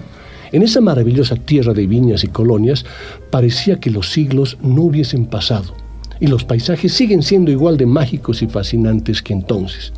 en 0.52 0.64
esa 0.64 0.82
maravillosa 0.82 1.36
tierra 1.36 1.74
de 1.74 1.88
viñas 1.88 2.24
y 2.24 2.28
colonias 2.28 2.86
parecía 3.30 3.80
que 3.80 3.92
los 3.92 4.12
siglos 4.12 4.58
no 4.62 4.84
hubiesen 4.84 5.26
pasado 5.26 5.76
y 6.20 6.28
los 6.28 6.44
paisajes 6.44 6.94
siguen 6.94 7.24
siendo 7.24 7.52
igual 7.52 7.78
de 7.78 7.86
mágicos 7.86 8.42
y 8.42 8.48
fascinantes 8.48 9.22
que 9.22 9.34
entonces. 9.34 9.94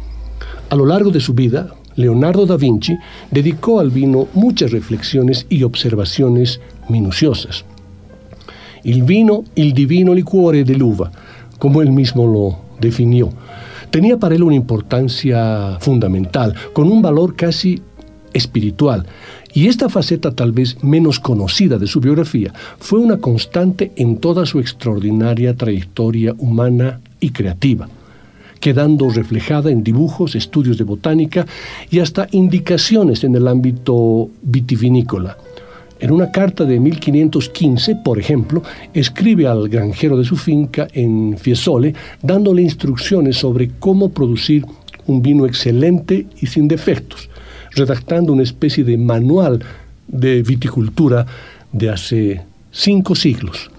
A 0.69 0.75
lo 0.75 0.85
largo 0.85 1.11
de 1.11 1.19
su 1.19 1.33
vida, 1.33 1.73
Leonardo 1.95 2.45
da 2.45 2.57
Vinci 2.57 2.97
dedicó 3.31 3.79
al 3.79 3.89
vino 3.89 4.27
muchas 4.33 4.71
reflexiones 4.71 5.45
y 5.49 5.63
observaciones 5.63 6.59
minuciosas. 6.89 7.65
El 8.83 9.03
vino, 9.03 9.43
el 9.55 9.73
divino 9.73 10.13
licuore 10.13 10.63
dell'uva, 10.63 11.11
como 11.59 11.81
él 11.81 11.91
mismo 11.91 12.25
lo 12.25 12.57
definió, 12.79 13.29
tenía 13.89 14.17
para 14.17 14.35
él 14.35 14.43
una 14.43 14.55
importancia 14.55 15.77
fundamental, 15.79 16.55
con 16.73 16.91
un 16.91 17.01
valor 17.01 17.35
casi 17.35 17.81
espiritual, 18.33 19.05
y 19.53 19.67
esta 19.67 19.89
faceta 19.89 20.31
tal 20.31 20.51
vez 20.51 20.81
menos 20.83 21.19
conocida 21.19 21.77
de 21.77 21.87
su 21.87 21.99
biografía 21.99 22.53
fue 22.79 22.99
una 22.99 23.17
constante 23.17 23.91
en 23.95 24.17
toda 24.17 24.45
su 24.45 24.59
extraordinaria 24.59 25.55
trayectoria 25.55 26.33
humana 26.37 27.01
y 27.19 27.31
creativa, 27.31 27.89
quedando 28.59 29.09
reflejada 29.09 29.69
en 29.71 29.83
dibujos, 29.83 30.35
estudios 30.35 30.77
de 30.77 30.83
botánica 30.83 31.45
y 31.89 31.99
hasta 31.99 32.27
indicaciones 32.31 33.23
en 33.23 33.35
el 33.35 33.47
ámbito 33.47 34.29
vitivinícola. 34.41 35.37
En 35.99 36.11
una 36.11 36.31
carta 36.31 36.65
de 36.65 36.79
1515, 36.79 37.97
por 37.97 38.17
ejemplo, 38.17 38.63
escribe 38.91 39.45
al 39.45 39.69
granjero 39.69 40.17
de 40.17 40.23
su 40.23 40.35
finca 40.35 40.87
en 40.93 41.37
Fiesole, 41.37 41.93
dándole 42.23 42.63
instrucciones 42.63 43.37
sobre 43.37 43.69
cómo 43.79 44.09
producir 44.09 44.65
un 45.05 45.21
vino 45.21 45.45
excelente 45.45 46.25
y 46.39 46.47
sin 46.47 46.67
defectos 46.67 47.30
redactando 47.73 48.33
una 48.33 48.43
especie 48.43 48.83
de 48.83 48.97
manual 48.97 49.63
de 50.07 50.41
viticultura 50.43 51.25
de 51.71 51.89
hace 51.89 52.41
cinco 52.71 53.15
siglos. 53.15 53.71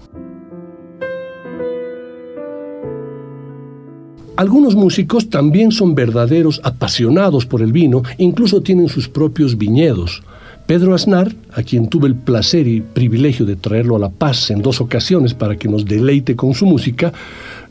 Algunos 4.35 4.75
músicos 4.75 5.29
también 5.29 5.71
son 5.71 5.93
verdaderos 5.93 6.59
apasionados 6.63 7.45
por 7.45 7.61
el 7.61 7.71
vino, 7.71 8.01
incluso 8.17 8.63
tienen 8.63 8.89
sus 8.89 9.07
propios 9.07 9.59
viñedos. 9.59 10.23
Pedro 10.65 10.95
Aznar, 10.95 11.35
a 11.51 11.61
quien 11.61 11.87
tuve 11.87 12.07
el 12.07 12.15
placer 12.15 12.67
y 12.67 12.81
privilegio 12.81 13.45
de 13.45 13.55
traerlo 13.55 13.95
a 13.95 13.99
La 13.99 14.09
Paz 14.09 14.49
en 14.49 14.61
dos 14.61 14.81
ocasiones 14.81 15.35
para 15.35 15.55
que 15.55 15.67
nos 15.67 15.85
deleite 15.85 16.35
con 16.35 16.55
su 16.55 16.65
música, 16.65 17.13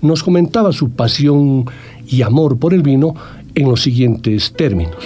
nos 0.02 0.22
comentaba 0.22 0.72
su 0.72 0.90
pasión 0.90 1.64
y 2.06 2.22
amor 2.22 2.58
por 2.58 2.74
el 2.74 2.82
vino 2.82 3.14
en 3.54 3.68
los 3.68 3.82
siguientes 3.82 4.52
términos. 4.52 5.04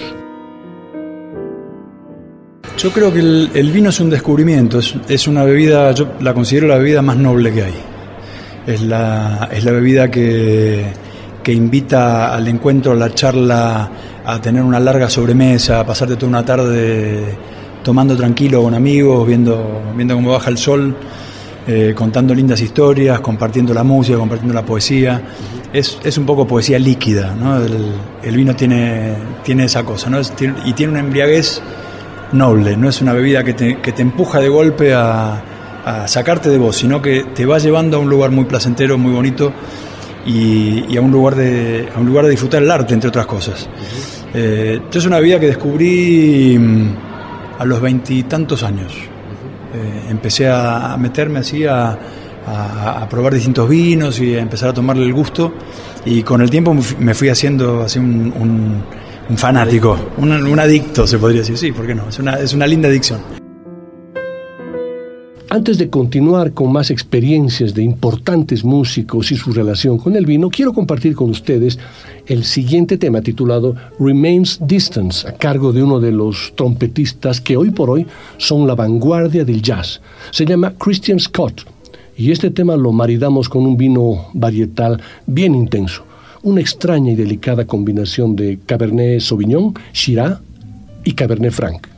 Yo 2.79 2.93
creo 2.93 3.11
que 3.11 3.21
el, 3.21 3.71
vino 3.73 3.89
es 3.89 4.01
un 4.01 4.11
descubrimiento, 4.11 4.79
es, 4.79 5.27
una 5.27 5.45
bebida, 5.45 5.93
yo 5.93 6.13
la 6.21 6.35
considero 6.35 6.67
la 6.67 6.77
bebida 6.77 7.01
más 7.01 7.17
noble 7.17 7.51
que 7.51 7.63
hay. 7.63 7.75
Es 8.67 8.83
la, 8.83 9.49
es 9.51 9.65
la 9.65 9.73
bebida 9.73 10.11
que, 10.11 10.85
que 11.43 11.53
invita 11.55 12.35
al 12.35 12.47
encuentro, 12.49 12.93
a 12.93 12.95
la 12.95 13.15
charla, 13.15 13.91
a 14.27 14.41
tener 14.43 14.63
una 14.63 14.79
larga 14.79 15.09
sobremesa, 15.09 15.81
a 15.81 15.87
pasarte 15.87 16.17
toda 16.17 16.29
una 16.29 16.45
tarde 16.45 17.35
tomando 17.83 18.15
tranquilo 18.15 18.63
con 18.63 18.75
amigos, 18.75 19.27
viendo, 19.27 19.81
viendo 19.97 20.15
cómo 20.15 20.33
baja 20.33 20.51
el 20.51 20.59
sol, 20.59 20.95
eh, 21.67 21.95
contando 21.97 22.35
lindas 22.35 22.61
historias, 22.61 23.21
compartiendo 23.21 23.73
la 23.73 23.85
música, 23.85 24.19
compartiendo 24.19 24.53
la 24.53 24.67
poesía. 24.67 25.23
Es, 25.73 25.99
es 26.05 26.19
un 26.19 26.27
poco 26.27 26.47
poesía 26.47 26.79
líquida, 26.79 27.35
¿no? 27.35 27.57
el, 27.57 28.37
vino 28.37 28.55
tiene, 28.55 29.15
tiene 29.43 29.65
esa 29.65 29.83
cosa, 29.83 30.11
¿no? 30.11 30.21
y 30.21 30.73
tiene 30.75 30.93
una 30.93 31.01
embriaguez 31.01 31.63
noble, 32.37 32.77
no 32.77 32.89
es 32.89 33.01
una 33.01 33.13
bebida 33.13 33.43
que 33.45 33.55
te, 33.55 33.79
que 33.79 33.93
te 33.93 34.03
empuja 34.03 34.41
de 34.41 34.49
golpe 34.49 34.95
a, 34.95 35.43
sacarte 36.07 36.51
de 36.51 36.59
vos, 36.59 36.77
sino 36.77 37.01
que 37.01 37.27
te 37.33 37.47
va 37.47 37.59
llevando 37.59 37.97
a 37.97 38.01
un 38.01 38.11
lugar 38.11 38.33
muy 38.33 38.45
placentero, 38.45 38.99
muy 38.99 39.13
bonito 39.13 39.53
y, 40.27 40.97
a, 40.97 41.01
un 41.01 41.13
lugar 41.13 41.37
de, 41.37 41.89
a 41.95 42.01
un 42.01 42.07
lugar 42.07 42.25
de 42.25 42.33
disfrutar 42.33 42.61
el 42.61 42.69
arte, 42.73 42.93
entre 42.93 43.09
otras 43.09 43.25
cosas. 43.27 43.69
Eh, 44.35 44.81
es 44.93 45.07
una 45.07 45.21
bebida 45.21 45.39
que 45.39 45.47
descubrí 45.47 46.59
mm, 46.59 46.89
a 47.61 47.65
los 47.65 47.81
veintitantos 47.81 48.65
años. 48.65 48.93
Eh, 48.95 50.07
empecé 50.11 50.49
a 50.49 50.97
meterme 50.99 51.39
así 51.39 51.65
a, 51.65 51.97
probar 53.09 53.35
distintos 53.35 53.69
vinos 53.69 54.21
y 54.21 54.35
a 54.35 54.41
empezar 54.41 54.69
a 54.71 54.73
tomarle 54.73 55.05
el 55.05 55.13
gusto 55.13 55.53
y 56.05 56.23
con 56.23 56.41
el 56.43 56.51
tiempo 56.51 56.77
me 57.01 57.13
fui 57.13 57.29
haciendo 57.29 57.83
así 57.83 57.99
un 57.99 58.33
un 58.39 58.85
fanático, 59.35 59.99
un, 60.19 60.59
adicto 60.59 61.07
se 61.07 61.19
podría 61.19 61.41
decir, 61.41 61.57
sí, 61.57 61.73
¿por 61.73 61.87
qué 61.87 61.95
no? 61.95 62.09
Es 62.09 62.19
una, 62.19 62.35
es 62.35 62.53
una 62.53 62.67
linda 62.67 62.89
adicción. 62.89 63.21
Antes 65.49 65.79
de 65.79 65.89
continuar 65.89 66.53
con 66.53 66.73
más 66.73 66.91
experiencias 66.91 67.73
de 67.73 67.83
importantes 67.83 68.65
músicos 68.65 69.31
y 69.31 69.37
su 69.37 69.53
relación 69.53 69.97
con 69.97 70.17
el 70.17 70.27
vino, 70.27 70.51
quiero 70.51 70.73
compartir 70.73 71.15
con 71.15 71.31
ustedes 71.31 71.79
el 72.27 72.45
siguiente 72.45 72.99
tema 72.99 73.21
titulado 73.21 73.77
Remains 73.99 74.59
Distance, 74.61 75.27
a 75.27 75.33
cargo 75.33 75.73
de 75.73 75.83
uno 75.83 76.01
de 76.01 76.11
los 76.11 76.53
trompetistas 76.57 77.41
que 77.41 77.57
hoy 77.57 77.71
por 77.71 77.91
hoy 77.91 78.07
son 78.39 78.67
la 78.67 78.75
vanguardia 78.75 79.45
del 79.45 79.63
jazz. 79.63 80.01
Se 80.33 80.45
llama 80.45 80.75
Christian 80.79 81.21
Scott 81.21 81.65
y 82.17 82.33
este 82.33 82.51
tema 82.51 82.77
lo 82.77 82.93
maridamos 82.93 83.49
con 83.49 83.67
un 83.67 83.77
vino 83.77 84.27
varietal 84.35 85.01
bien 85.27 85.55
intenso 85.55 86.06
una 86.47 86.61
extraña 86.61 87.11
y 87.11 87.17
delicada 87.17 87.67
combinación 87.67 88.37
de 88.37 88.61
Cabernet 88.65 89.21
Sauvignon, 89.21 89.75
Shiraz 89.93 90.39
y 91.03 91.13
Cabernet 91.13 91.51
Franc. 91.51 91.96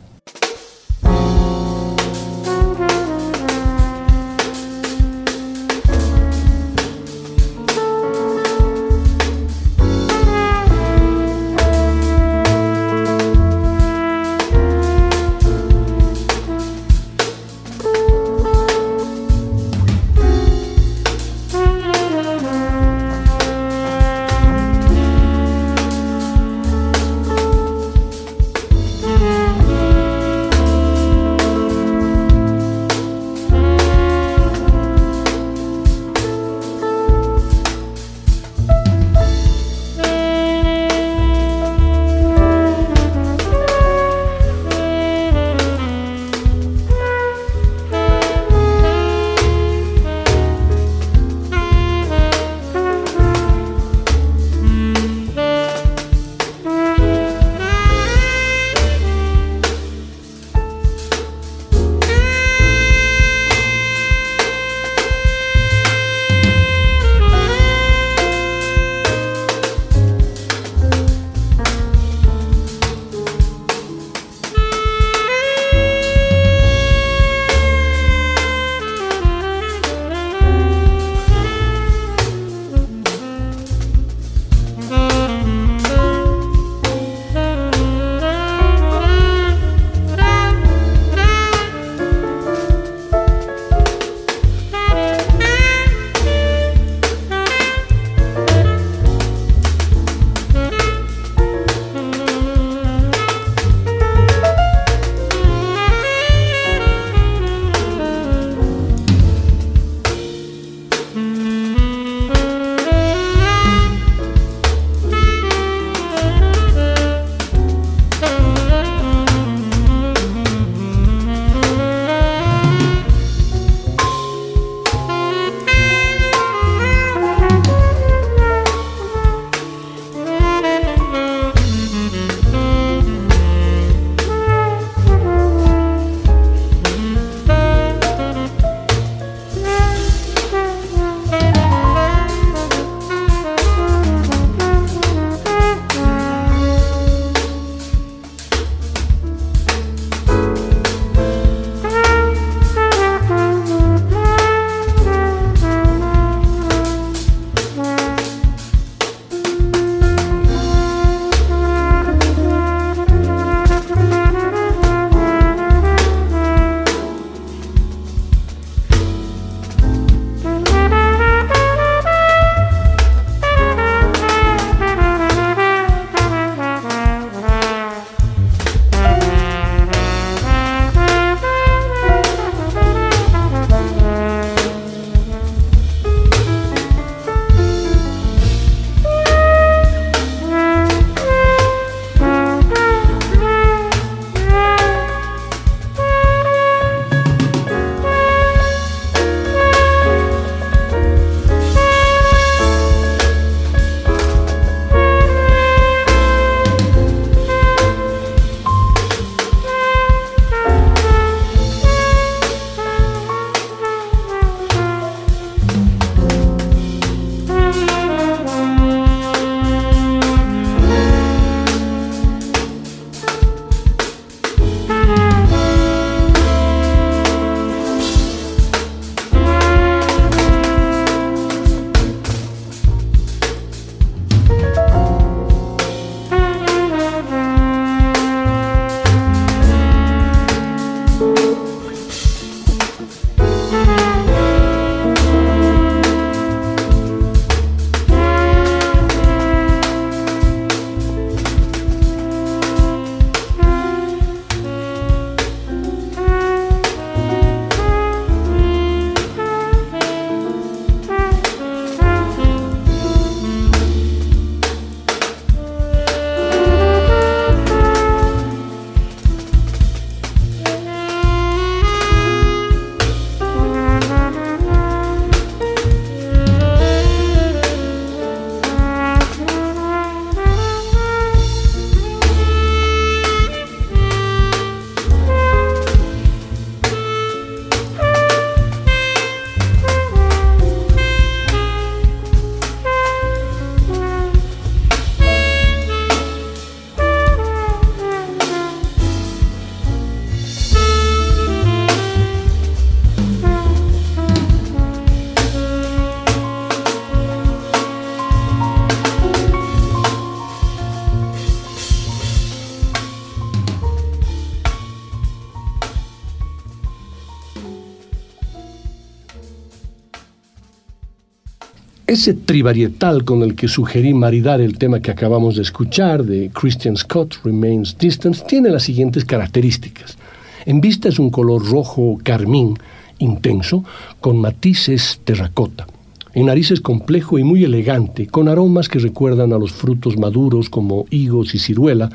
Ese 322.08 322.32
trivarietal 322.32 323.22
con 323.26 323.42
el 323.42 323.54
que 323.54 323.68
sugerí 323.68 324.14
maridar 324.14 324.62
el 324.62 324.78
tema 324.78 325.00
que 325.00 325.10
acabamos 325.10 325.56
de 325.56 325.62
escuchar 325.62 326.24
de 326.24 326.48
Christian 326.48 326.96
Scott, 326.96 327.34
Remains 327.44 327.98
Distance, 327.98 328.46
tiene 328.48 328.70
las 328.70 328.84
siguientes 328.84 329.26
características. 329.26 330.16
En 330.64 330.80
vista 330.80 331.10
es 331.10 331.18
un 331.18 331.28
color 331.28 331.70
rojo 331.70 332.18
carmín 332.22 332.78
intenso 333.18 333.84
con 334.20 334.38
matices 334.38 335.20
terracota. 335.22 335.86
En 336.32 336.46
nariz 336.46 336.70
es 336.70 336.80
complejo 336.80 337.38
y 337.38 337.44
muy 337.44 337.62
elegante, 337.64 338.26
con 338.26 338.48
aromas 338.48 338.88
que 338.88 339.00
recuerdan 339.00 339.52
a 339.52 339.58
los 339.58 339.72
frutos 339.72 340.16
maduros 340.16 340.70
como 340.70 341.04
higos 341.10 341.54
y 341.54 341.58
ciruela. 341.58 342.08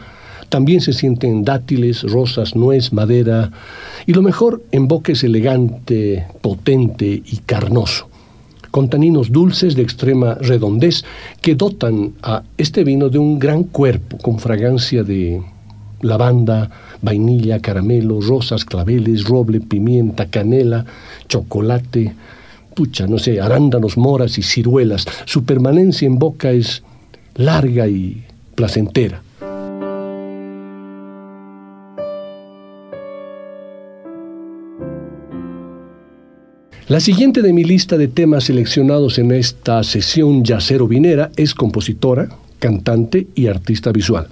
También 0.50 0.82
se 0.82 0.94
sienten 0.94 1.44
dátiles, 1.44 2.02
rosas, 2.02 2.56
nuez, 2.56 2.94
madera. 2.94 3.52
Y 4.08 4.14
lo 4.14 4.24
mejor, 4.24 4.64
en 4.72 4.88
boca 4.88 5.12
es 5.12 5.24
elegante, 5.24 6.26
potente 6.42 7.22
y 7.24 7.38
carnoso 7.46 8.08
con 8.74 8.90
taninos 8.90 9.32
dulces 9.32 9.76
de 9.76 9.84
extrema 9.84 10.34
redondez 10.34 11.06
que 11.42 11.54
dotan 11.54 12.14
a 12.24 12.42
este 12.58 12.84
vino 12.84 13.08
de 13.08 13.20
un 13.20 13.38
gran 13.38 13.66
cuerpo 13.66 14.18
con 14.18 14.40
fragancia 14.40 15.04
de 15.04 15.44
lavanda, 16.02 16.72
vainilla, 17.00 17.60
caramelo, 17.60 18.20
rosas, 18.20 18.66
claveles, 18.66 19.26
roble, 19.26 19.62
pimienta, 19.62 20.26
canela, 20.26 20.88
chocolate, 21.30 22.16
pucha, 22.74 23.06
no 23.06 23.20
sé, 23.20 23.40
arándanos, 23.40 23.96
moras 23.96 24.40
y 24.40 24.42
ciruelas. 24.42 25.06
Su 25.26 25.44
permanencia 25.44 26.08
en 26.08 26.18
boca 26.18 26.50
es 26.50 26.82
larga 27.36 27.88
y 27.88 28.24
placentera. 28.56 29.22
La 36.90 37.00
siguiente 37.00 37.42
de 37.42 37.54
mi 37.54 37.64
lista 37.64 37.98
de 37.98 38.10
temas 38.10 38.44
seleccionados 38.44 39.18
en 39.18 39.32
esta 39.32 39.82
sesión 39.84 40.44
yacero 40.44 40.86
vinera 40.86 41.32
es 41.38 41.56
compositora, 41.56 42.28
cantante 42.60 43.28
y 43.36 43.48
artista 43.48 43.94
visual. 43.94 44.28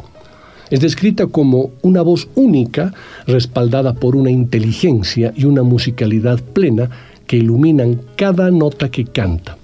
Es 0.70 0.82
descrita 0.82 1.28
como 1.28 1.72
una 1.82 2.02
voz 2.02 2.28
única, 2.36 2.94
respaldada 3.26 3.94
por 3.94 4.18
una 4.18 4.32
inteligencia 4.32 5.32
y 5.34 5.46
una 5.46 5.64
musicalidad 5.64 6.42
plena 6.42 6.90
que 7.26 7.38
iluminan 7.38 8.02
cada 8.18 8.52
nota 8.52 8.92
que 8.92 9.06
canta. 9.06 9.58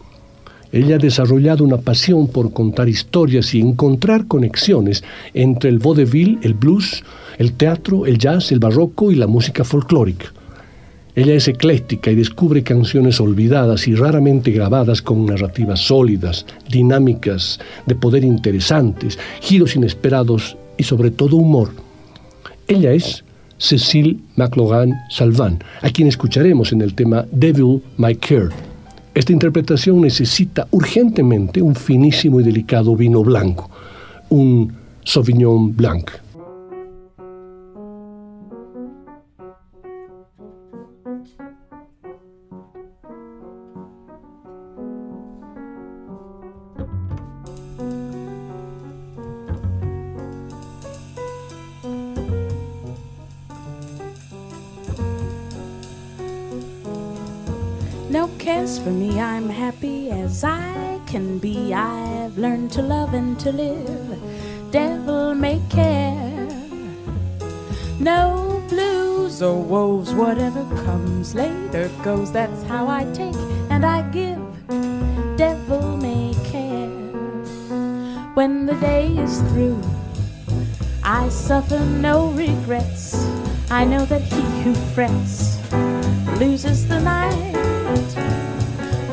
Ella 0.71 0.95
ha 0.95 0.99
desarrollado 0.99 1.65
una 1.65 1.77
pasión 1.79 2.29
por 2.29 2.53
contar 2.53 2.87
historias 2.87 3.53
y 3.53 3.59
encontrar 3.59 4.27
conexiones 4.27 5.03
entre 5.33 5.69
el 5.69 5.79
vaudeville, 5.79 6.39
el 6.41 6.53
blues, 6.53 7.03
el 7.37 7.51
teatro, 7.51 8.05
el 8.05 8.17
jazz, 8.17 8.53
el 8.53 8.59
barroco 8.59 9.11
y 9.11 9.15
la 9.15 9.27
música 9.27 9.65
folclórica. 9.65 10.31
Ella 11.17 11.33
es 11.33 11.47
ecléctica 11.47 12.11
y 12.11 12.15
descubre 12.15 12.61
canciones 12.61 13.19
olvidadas 13.19 13.87
y 13.87 13.95
raramente 13.95 14.51
grabadas 14.51 15.01
con 15.01 15.25
narrativas 15.25 15.79
sólidas, 15.79 16.45
dinámicas, 16.69 17.59
de 17.87 17.95
poder 17.95 18.23
interesantes, 18.23 19.17
giros 19.41 19.75
inesperados 19.75 20.57
y 20.77 20.83
sobre 20.83 21.09
todo 21.09 21.37
humor. 21.37 21.71
Ella 22.67 22.91
es 22.91 23.23
Cecile 23.57 24.17
McLogan 24.35 24.93
Salvan, 25.09 25.57
a 25.81 25.89
quien 25.89 26.07
escucharemos 26.07 26.71
en 26.71 26.83
el 26.83 26.93
tema 26.93 27.25
Devil 27.31 27.81
My 27.97 28.13
Care. 28.13 28.49
Esta 29.15 29.33
interpretación 29.33 29.99
necesita 29.99 30.67
urgentemente 30.69 31.63
un 31.63 31.73
finísimo 31.73 32.41
y 32.41 32.43
delicado 32.43 32.95
vino 32.95 33.23
blanco, 33.23 33.71
un 34.29 34.71
Sauvignon 35.03 35.75
Blanc. 35.75 36.11
Cares 58.57 58.79
for 58.79 58.89
me, 58.89 59.19
I'm 59.19 59.49
happy 59.49 60.09
as 60.09 60.43
I 60.43 60.99
can 61.05 61.37
be. 61.37 61.75
I've 61.75 62.39
learned 62.39 62.71
to 62.71 62.81
love 62.81 63.13
and 63.13 63.39
to 63.41 63.51
live. 63.51 64.19
Devil 64.71 65.35
may 65.35 65.61
care. 65.69 66.47
No 67.99 68.63
blues 68.67 69.43
or 69.43 69.61
woes, 69.61 70.11
whatever 70.15 70.63
comes 70.85 71.35
later 71.35 71.87
goes. 72.01 72.31
That's 72.31 72.63
how 72.63 72.87
I 72.87 73.03
take 73.13 73.35
and 73.69 73.85
I 73.85 74.01
give. 74.09 74.41
Devil 75.37 75.95
may 75.97 76.33
care. 76.45 76.89
When 78.33 78.65
the 78.65 78.73
day 78.81 79.09
is 79.17 79.39
through, 79.51 79.83
I 81.03 81.29
suffer 81.29 81.79
no 81.79 82.31
regrets. 82.31 83.13
I 83.69 83.85
know 83.85 84.03
that 84.05 84.23
he 84.23 84.41
who 84.63 84.73
frets 84.95 85.59
loses 86.39 86.87
the 86.87 86.99
night. 86.99 88.26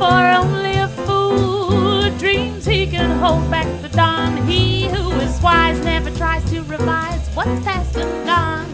For 0.05 0.25
only 0.41 0.75
a 0.77 0.89
fool 1.07 2.11
dreams 2.19 2.67
he 2.67 2.87
can 2.87 3.19
hold 3.21 3.51
back 3.51 3.67
the 3.81 3.89
dawn. 3.89 4.37
He 4.47 4.87
who 4.87 5.11
is 5.13 5.41
wise 5.41 5.83
never 5.83 6.11
tries 6.11 6.45
to 6.51 6.61
revise 6.65 7.27
what's 7.35 7.65
past 7.65 7.97
and 7.97 8.27
gone. 8.27 8.69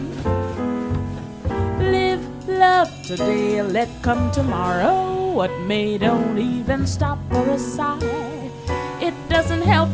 Live, 1.79 2.23
love 2.49 2.91
today, 3.03 3.61
let 3.61 3.87
come 4.01 4.29
tomorrow. 4.31 5.31
What 5.31 5.57
may 5.61 5.97
don't 5.97 6.37
even 6.37 6.85
stop 6.85 7.17
for 7.29 7.47
a 7.49 7.57
sigh. 7.57 8.51
It 8.99 9.13
doesn't 9.29 9.61
help 9.61 9.89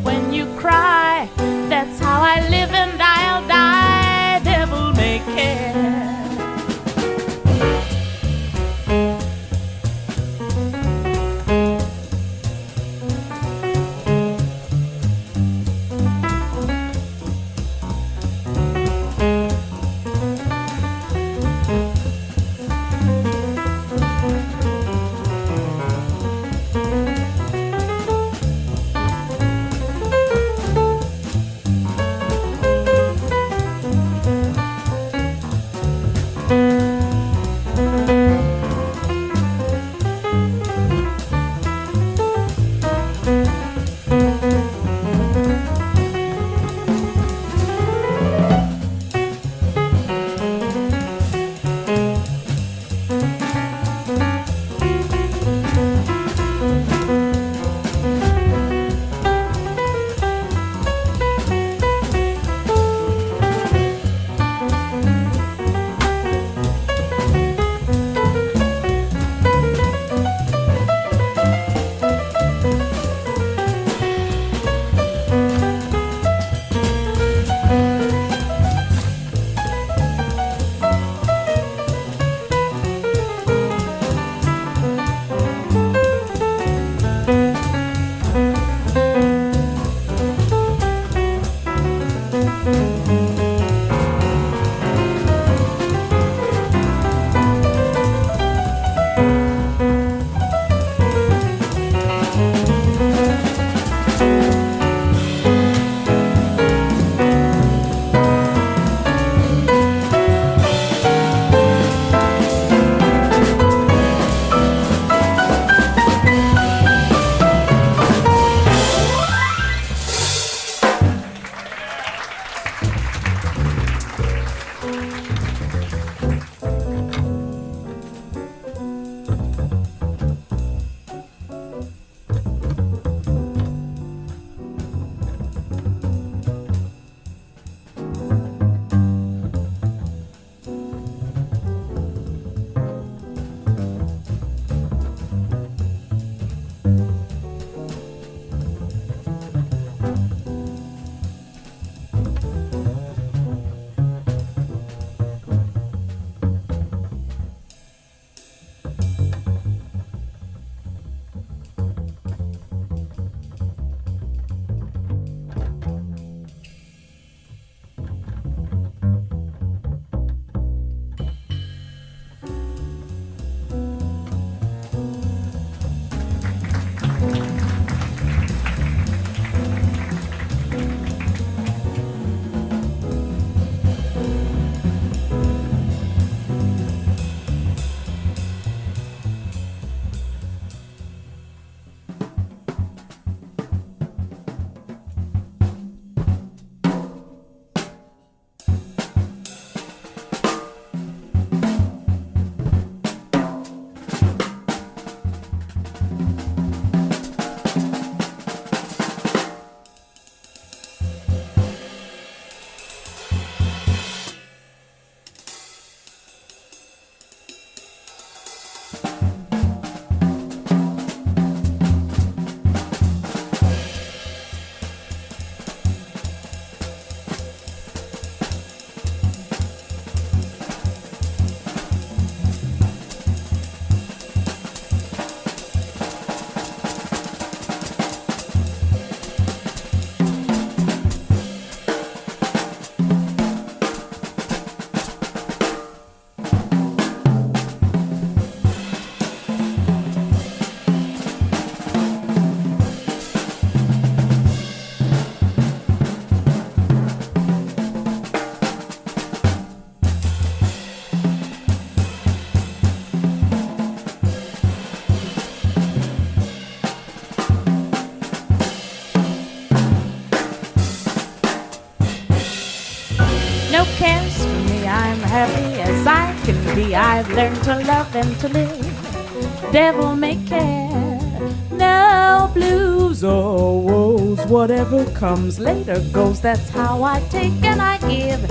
me 275.45 275.81
I 276.07 276.35
can 276.45 276.75
be. 276.75 276.95
I've 276.95 277.29
learned 277.31 277.61
to 277.63 277.75
love 277.85 278.15
and 278.15 278.39
to 278.39 278.47
live. 278.49 279.71
Devil 279.71 280.15
may 280.15 280.35
care. 280.45 281.29
Now 281.71 282.47
blues 282.53 283.23
or 283.23 283.81
woes, 283.81 284.39
whatever 284.47 285.05
comes 285.11 285.59
later 285.59 285.99
goes. 286.11 286.41
That's 286.41 286.69
how 286.69 287.03
I 287.03 287.19
take 287.29 287.63
and 287.63 287.81
I 287.81 287.97
give. 288.09 288.41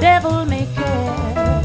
Devil 0.00 0.44
may 0.44 0.66
care. 0.74 1.60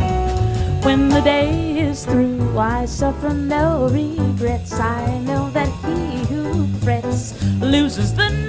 When 0.84 1.10
the 1.10 1.22
day 1.22 1.80
is 1.80 2.06
through, 2.06 2.58
I 2.58 2.86
suffer 2.86 3.34
no 3.34 3.89
regrets. 3.91 4.74
I 4.80 5.18
know 5.20 5.49
that 5.51 5.70
he 5.84 6.24
who 6.34 6.68
frets 6.80 7.34
loses 7.60 8.14
the 8.14 8.45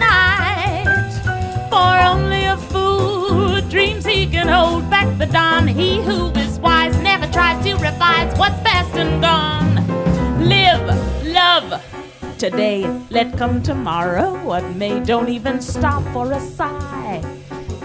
He 5.76 6.00
who 6.00 6.30
is 6.30 6.58
wise 6.60 6.96
never 7.02 7.26
tries 7.30 7.62
to 7.64 7.74
revise 7.74 8.34
what's 8.38 8.58
past 8.62 8.94
and 8.94 9.20
gone. 9.20 9.74
Live, 10.48 10.86
love, 11.26 11.82
today, 12.38 12.86
let 13.10 13.36
come 13.36 13.62
tomorrow. 13.62 14.42
What 14.42 14.64
may, 14.76 15.00
don't 15.00 15.28
even 15.28 15.60
stop 15.60 16.02
for 16.12 16.32
a 16.32 16.40
sigh. 16.40 17.22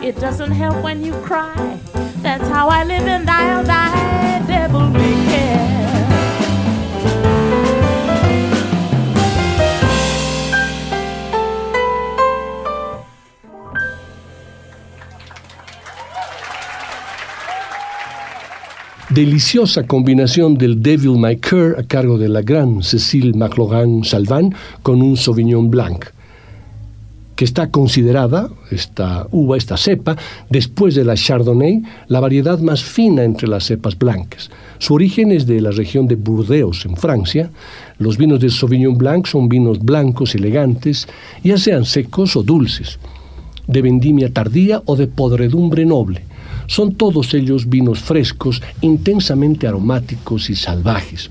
It 0.02 0.16
doesn't 0.22 0.52
help 0.52 0.82
when 0.84 1.04
you 1.04 1.14
cry. 1.22 1.78
That's 2.22 2.48
how 2.48 2.70
I 2.70 2.84
live 2.86 3.04
and 3.08 3.30
I'll 3.30 3.66
die. 3.66 4.46
Devil 4.48 4.90
may 4.90 5.26
care. 5.26 5.81
Deliciosa 19.14 19.84
combinación 19.84 20.56
del 20.56 20.82
Devil 20.82 21.18
May 21.18 21.36
Care 21.36 21.78
a 21.78 21.84
cargo 21.84 22.18
de 22.18 22.30
la 22.30 22.42
gran 22.42 22.82
Cécile 22.82 23.34
McLogan 23.34 24.06
Salvan 24.06 24.56
con 24.84 25.02
un 25.02 25.18
Sauvignon 25.18 25.70
Blanc, 25.70 26.06
que 27.36 27.44
está 27.44 27.70
considerada, 27.70 28.50
esta 28.72 29.28
uva, 29.32 29.58
esta 29.58 29.76
cepa, 29.76 30.16
después 30.50 30.96
de 30.96 31.04
la 31.04 31.16
Chardonnay, 31.16 31.84
la 32.08 32.22
variedad 32.22 32.58
más 32.60 32.86
fina 32.86 33.26
entre 33.26 33.50
las 33.50 33.66
cepas 33.66 34.00
blancas. 34.00 34.50
Su 34.78 34.94
origen 34.94 35.34
es 35.34 35.46
de 35.46 35.60
la 35.60 35.72
región 35.72 36.08
de 36.08 36.16
Burdeos, 36.16 36.86
en 36.86 36.96
Francia. 36.96 37.52
Los 37.98 38.18
vinos 38.18 38.40
de 38.40 38.50
Sauvignon 38.50 38.98
Blanc 38.98 39.28
son 39.28 39.50
vinos 39.50 39.80
blancos, 39.80 40.36
elegantes, 40.36 41.06
ya 41.44 41.58
sean 41.58 41.84
secos 41.84 42.38
o 42.38 42.44
dulces, 42.44 42.98
de 43.68 43.82
vendimia 43.82 44.32
tardía 44.32 44.82
o 44.86 44.96
de 44.96 45.08
podredumbre 45.08 45.86
noble 45.86 46.31
son 46.72 46.96
todos 46.96 47.34
ellos 47.34 47.68
vinos 47.68 48.00
frescos, 48.00 48.62
intensamente 48.80 49.68
aromáticos 49.68 50.50
y 50.50 50.56
salvajes. 50.56 51.30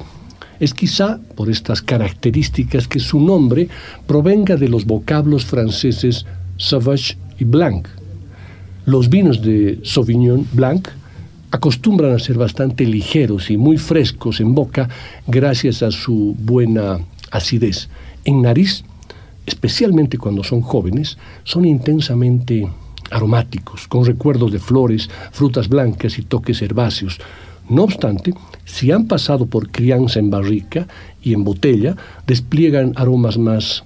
Es 0.61 0.74
quizá 0.74 1.18
por 1.34 1.49
estas 1.49 1.80
características 1.80 2.86
que 2.86 3.01
su 3.01 3.18
nombre 3.18 3.66
provenga 4.07 4.57
de 4.57 4.68
los 4.68 4.84
vocablos 4.84 5.47
franceses 5.47 6.26
sauvage 6.59 7.16
y 7.38 7.45
blanc. 7.45 7.88
Los 8.84 9.09
vinos 9.09 9.41
de 9.41 9.80
Sauvignon 9.82 10.47
Blanc 10.53 10.88
acostumbran 11.51 12.12
a 12.12 12.18
ser 12.18 12.36
bastante 12.36 12.84
ligeros 12.84 13.51
y 13.51 13.57
muy 13.57 13.78
frescos 13.78 14.41
en 14.41 14.55
boca 14.55 14.91
gracias 15.26 15.82
a 15.82 15.91
su 15.91 16.36
buena 16.38 16.99
acidez. 17.30 17.88
En 18.26 18.43
nariz, 18.43 18.84
especialmente 19.47 20.18
cuando 20.18 20.45
son 20.45 20.61
jóvenes, 20.61 21.16
son 21.45 21.64
intensamente 21.64 22.68
aromáticos, 23.11 23.88
con 23.88 24.04
recuerdos 24.04 24.52
de 24.52 24.58
flores, 24.58 25.11
frutas 25.32 25.68
blancas 25.68 26.18
y 26.18 26.22
toques 26.22 26.62
herbáceos. 26.62 27.18
No 27.68 27.84
obstante, 27.84 28.34
si 28.64 28.90
han 28.90 29.06
pasado 29.06 29.46
por 29.46 29.70
crianza 29.70 30.18
en 30.18 30.30
barrica 30.30 30.86
y 31.22 31.34
en 31.34 31.44
botella, 31.44 31.96
despliegan 32.26 32.92
aromas 32.96 33.38
más 33.38 33.84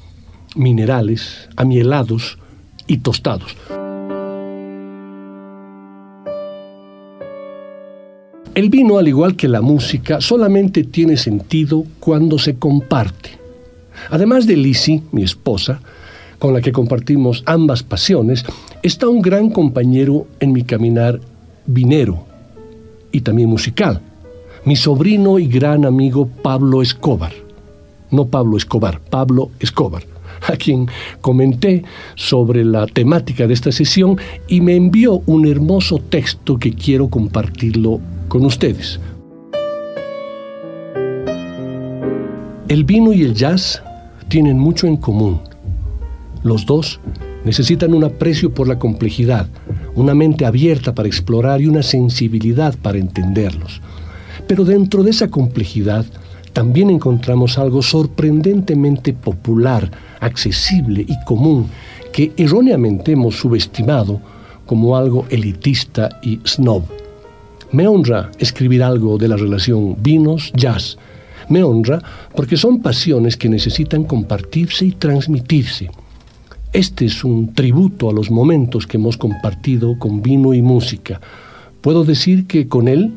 minerales, 0.57 1.49
amielados 1.57 2.39
y 2.87 2.99
tostados. 2.99 3.57
El 8.55 8.71
vino, 8.71 8.99
al 8.99 9.09
igual 9.09 9.35
que 9.35 9.49
la 9.49 9.61
música, 9.61 10.21
solamente 10.21 10.85
tiene 10.85 11.17
sentido 11.17 11.85
cuando 11.99 12.39
se 12.39 12.55
comparte. 12.55 13.31
Además 14.11 14.47
de 14.47 14.57
Lizzie, 14.57 15.03
mi 15.11 15.25
esposa, 15.25 15.81
con 16.45 16.53
la 16.53 16.61
que 16.61 16.73
compartimos 16.73 17.43
ambas 17.47 17.83
pasiones, 17.83 18.45
está 18.83 19.09
un 19.09 19.23
gran 19.23 19.49
compañero 19.49 20.27
en 20.41 20.53
mi 20.53 20.63
caminar 20.63 21.19
vinero 21.65 22.27
y 23.13 23.23
también 23.23 23.49
musical, 23.49 24.03
mi 24.67 24.77
sobrino 24.77 25.39
y 25.39 25.47
gran 25.47 25.87
amigo 25.87 26.29
Pablo 26.43 26.83
Escobar. 26.83 27.33
No 28.11 28.27
Pablo 28.27 28.59
Escobar, 28.59 29.01
Pablo 29.01 29.53
Escobar, 29.59 30.03
a 30.47 30.55
quien 30.57 30.87
comenté 31.23 31.83
sobre 32.15 32.63
la 32.63 32.87
temática 32.89 33.47
de 33.47 33.55
esta 33.55 33.73
sesión 33.73 34.19
y 34.47 34.61
me 34.61 34.77
envió 34.77 35.23
un 35.25 35.47
hermoso 35.47 35.99
texto 35.99 36.59
que 36.59 36.75
quiero 36.75 37.09
compartirlo 37.09 38.01
con 38.29 38.45
ustedes. 38.45 39.01
El 42.69 42.85
vino 42.85 43.15
y 43.15 43.23
el 43.23 43.33
jazz 43.33 43.83
tienen 44.29 44.59
mucho 44.59 44.87
en 44.87 44.99
común 44.99 45.54
los 46.45 46.67
dos 46.67 47.01
necesitan 47.45 47.93
un 47.95 48.05
aprecio 48.05 48.55
por 48.55 48.69
la 48.69 48.79
complejidad, 48.79 49.49
una 49.95 50.15
mente 50.15 50.47
abierta 50.47 50.95
para 50.95 51.09
explorar 51.09 51.61
y 51.61 51.67
una 51.67 51.83
sensibilidad 51.83 52.75
para 52.81 52.99
entenderlos. 52.99 53.81
Pero 54.47 54.65
dentro 54.65 55.03
de 55.03 55.11
esa 55.11 55.29
complejidad 55.29 56.05
también 56.53 56.91
encontramos 56.91 57.59
algo 57.59 57.83
sorprendentemente 57.83 59.13
popular, 59.13 59.91
accesible 60.21 61.05
y 61.07 61.25
común 61.25 61.67
que 62.13 62.33
erróneamente 62.37 63.13
hemos 63.13 63.37
subestimado 63.37 64.21
como 64.67 64.97
algo 64.97 65.27
elitista 65.31 66.21
y 66.23 66.39
snob. 66.47 66.85
Me 67.73 67.89
honra 67.89 68.31
escribir 68.39 68.85
algo 68.85 69.19
de 69.19 69.27
la 69.27 69.37
relación 69.37 69.97
vinos-jazz. 70.01 70.97
Me 71.49 71.63
honra 71.65 72.01
porque 72.35 72.57
son 72.57 72.81
pasiones 72.81 73.37
que 73.37 73.49
necesitan 73.49 74.05
compartirse 74.05 74.87
y 74.87 74.93
transmitirse. 74.93 75.91
Este 76.75 77.05
es 77.05 77.23
un 77.23 77.55
tributo 77.55 78.11
a 78.11 78.13
los 78.13 78.33
momentos 78.33 78.89
que 78.89 78.97
hemos 78.97 79.17
compartido 79.17 79.97
con 79.97 80.23
vino 80.23 80.55
y 80.55 80.61
música. 80.61 81.21
Puedo 81.81 82.03
decir 82.03 82.49
que 82.49 82.67
con 82.67 82.89
él, 82.89 83.13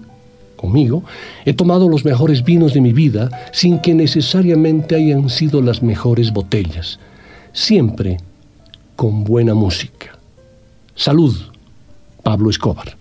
conmigo, 0.55 1.03
he 1.43 1.53
tomado 1.53 1.89
los 1.89 2.05
mejores 2.05 2.43
vinos 2.43 2.75
de 2.75 2.81
mi 2.81 2.93
vida 2.93 3.31
sin 3.51 3.79
que 3.79 3.95
necesariamente 3.95 4.93
hayan 4.95 5.31
sido 5.31 5.63
las 5.63 5.81
mejores 5.81 6.31
botellas. 6.31 6.99
Siempre 7.51 8.19
con 8.95 9.23
buena 9.23 9.55
música. 9.55 10.19
Salud, 10.93 11.35
Pablo 12.21 12.51
Escobar. 12.51 12.95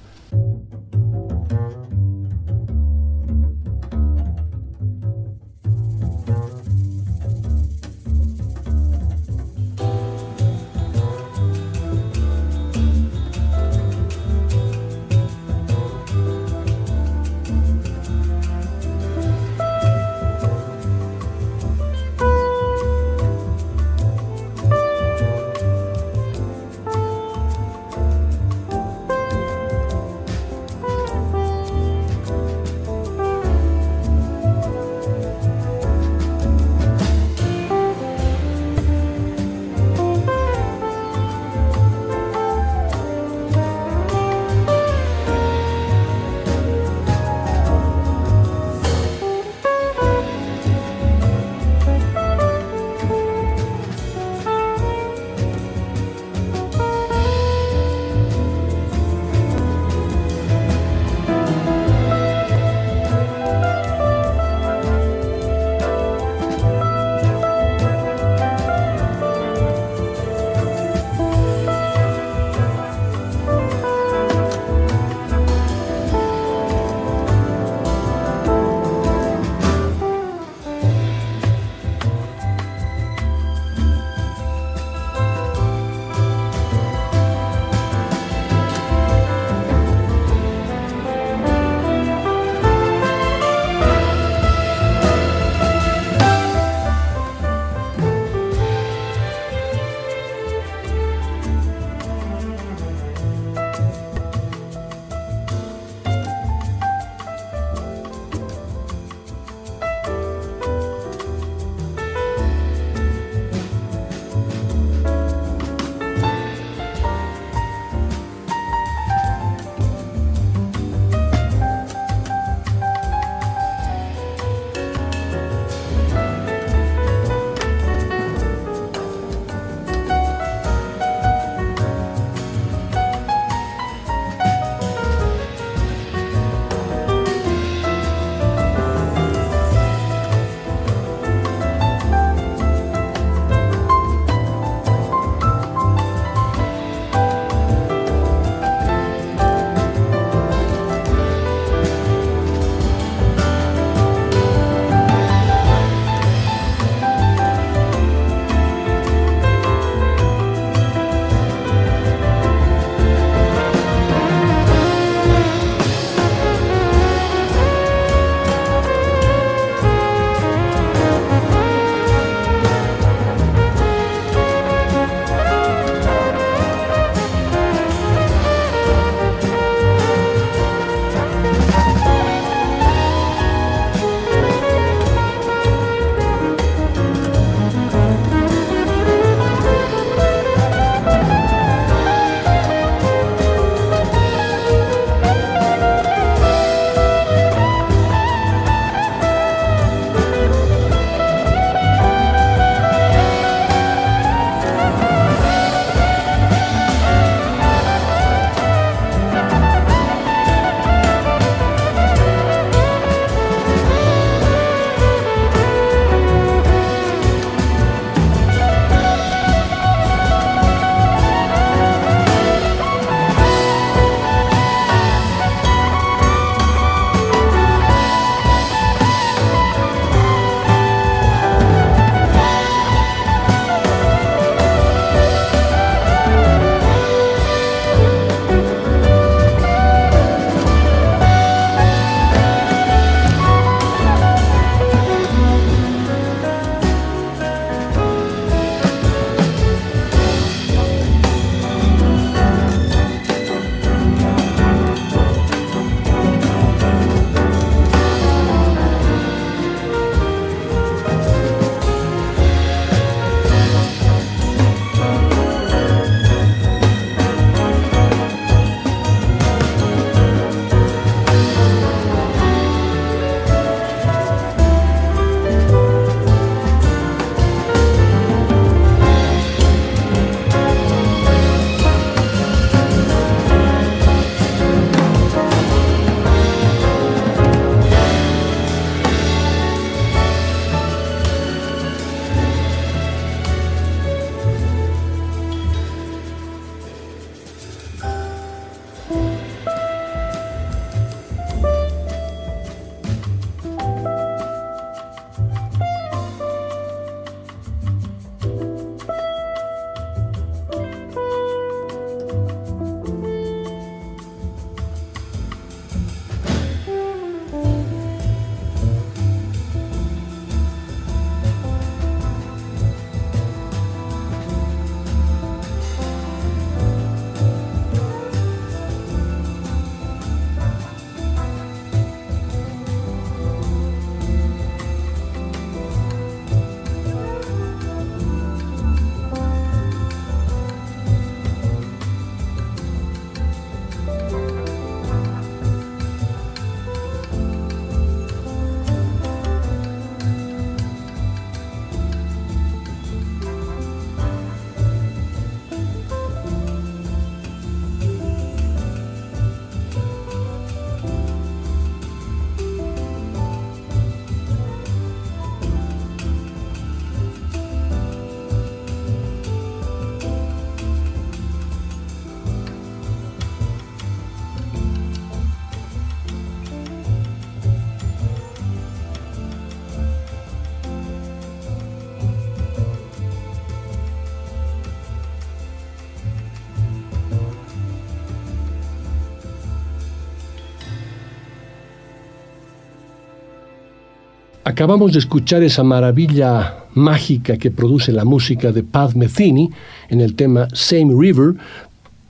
Acabamos 394.76 395.14
de 395.14 395.20
escuchar 395.20 395.62
esa 395.62 395.82
maravilla 395.82 396.84
mágica 396.92 397.56
que 397.56 397.70
produce 397.70 398.12
la 398.12 398.26
música 398.26 398.72
de 398.72 398.82
Pat 398.82 399.14
Metheny 399.14 399.70
en 400.10 400.20
el 400.20 400.34
tema 400.34 400.68
Same 400.74 401.14
River. 401.18 401.54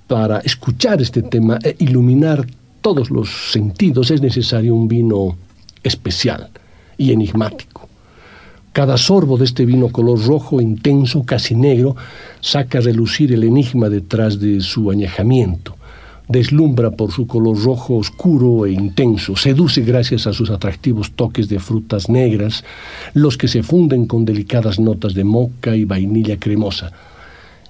Para 0.07 0.39
escuchar 0.39 1.03
este 1.03 1.23
tema 1.23 1.59
e 1.61 1.75
iluminar 1.81 2.47
todos 2.81 3.11
los 3.11 3.51
sentidos 3.51 4.13
es 4.13 4.23
necesario 4.23 4.77
un 4.77 4.87
vino 4.87 5.37
especial 5.83 6.51
y 6.97 7.11
enigmático. 7.11 7.89
Cada 8.73 8.97
sorbo 8.97 9.37
de 9.37 9.45
este 9.47 9.67
vino 9.67 9.89
color 9.89 10.25
rojo, 10.25 10.61
intenso, 10.61 11.25
casi 11.25 11.57
negro, 11.57 11.97
saca 12.41 12.79
a 12.79 12.83
relucir 12.83 13.33
el 13.33 13.43
enigma 13.43 13.89
detrás 13.89 14.39
de 14.39 14.61
su 14.61 14.93
añejamiento. 14.93 15.76
Deslumbra 16.29 16.91
por 16.91 17.13
su 17.13 17.27
color 17.27 17.63
rojo 17.63 17.97
oscuro 17.97 18.67
e 18.67 18.73
intenso, 18.73 19.37
seduce 19.37 19.83
gracias 19.83 20.27
a 20.27 20.33
sus 20.33 20.51
atractivos 20.51 21.13
toques 21.13 21.49
de 21.49 21.61
frutas 21.61 22.09
negras, 22.09 22.65
los 23.15 23.39
que 23.39 23.47
se 23.47 23.63
funden 23.63 24.07
con 24.07 24.25
delicadas 24.25 24.81
notas 24.81 25.15
de 25.15 25.23
moca 25.23 25.77
y 25.77 25.85
vainilla 25.85 26.37
cremosa. 26.39 26.91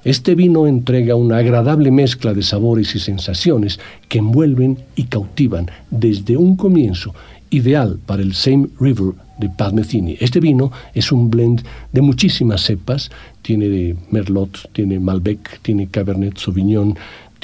Este 0.04 0.34
vino 0.34 0.66
entrega 0.66 1.16
una 1.16 1.38
agradable 1.38 1.90
mezcla 1.90 2.32
de 2.32 2.42
sabores 2.42 2.94
y 2.94 3.00
sensaciones 3.00 3.78
que 4.08 4.18
envuelven 4.18 4.78
y 4.94 5.04
cautivan 5.04 5.70
desde 5.90 6.36
un 6.36 6.56
comienzo, 6.56 7.12
ideal 7.50 7.98
para 8.06 8.22
el 8.22 8.34
Same 8.34 8.68
River 8.80 9.14
de 9.38 9.50
Pat 9.50 9.74
Este 10.20 10.40
vino 10.40 10.72
es 10.94 11.12
un 11.12 11.30
blend 11.30 11.62
de 11.92 12.00
muchísimas 12.00 12.62
cepas, 12.62 13.10
tiene 13.42 13.96
Merlot, 14.10 14.70
tiene 14.72 14.98
Malbec, 14.98 15.60
tiene 15.60 15.88
Cabernet 15.88 16.38
Sauvignon, 16.38 16.96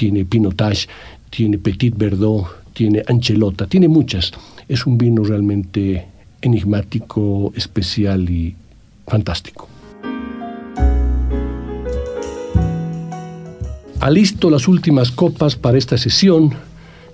tiene 0.02 0.24
Pinotage, 0.24 0.88
tiene 1.30 1.58
Petit 1.58 1.96
Verdot, 1.96 2.72
tiene 2.72 3.04
Anchelota, 3.06 3.68
tiene 3.68 3.86
muchas. 3.86 4.32
Es 4.66 4.84
un 4.84 4.98
vino 4.98 5.22
realmente 5.22 6.08
enigmático, 6.40 7.52
especial 7.54 8.28
y 8.28 8.52
fantástico. 9.06 9.68
Alisto 14.00 14.50
las 14.50 14.66
últimas 14.66 15.12
copas 15.12 15.54
para 15.54 15.78
esta 15.78 15.96
sesión 15.96 16.52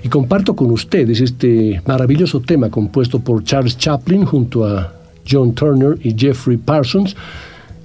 y 0.03 0.09
comparto 0.09 0.57
con 0.57 0.71
ustedes 0.71 1.21
este 1.21 1.83
maravilloso 1.85 2.41
tema 2.41 2.71
compuesto 2.71 3.21
por 3.21 3.45
Charles 3.45 3.77
Chaplin 3.77 4.25
junto 4.25 4.65
a 4.65 4.95
John 5.31 5.53
Turner 5.53 5.99
y 6.03 6.15
Jeffrey 6.19 6.57
Parsons, 6.57 7.15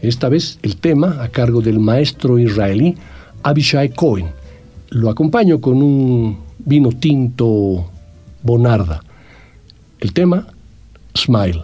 esta 0.01 0.29
vez 0.29 0.59
el 0.61 0.77
tema 0.77 1.21
a 1.21 1.27
cargo 1.27 1.59
del 1.59 1.81
maestro 1.81 2.39
israelí 2.39 2.95
Abishai 3.43 3.89
Cohen. 3.89 4.42
Lo 4.93 5.09
acompaño 5.09 5.59
con 5.59 5.81
un 5.81 6.37
vino 6.59 6.91
tinto 6.91 7.89
Bonarda. 8.43 9.01
El 9.99 10.13
tema, 10.13 10.45
Smile. 11.15 11.63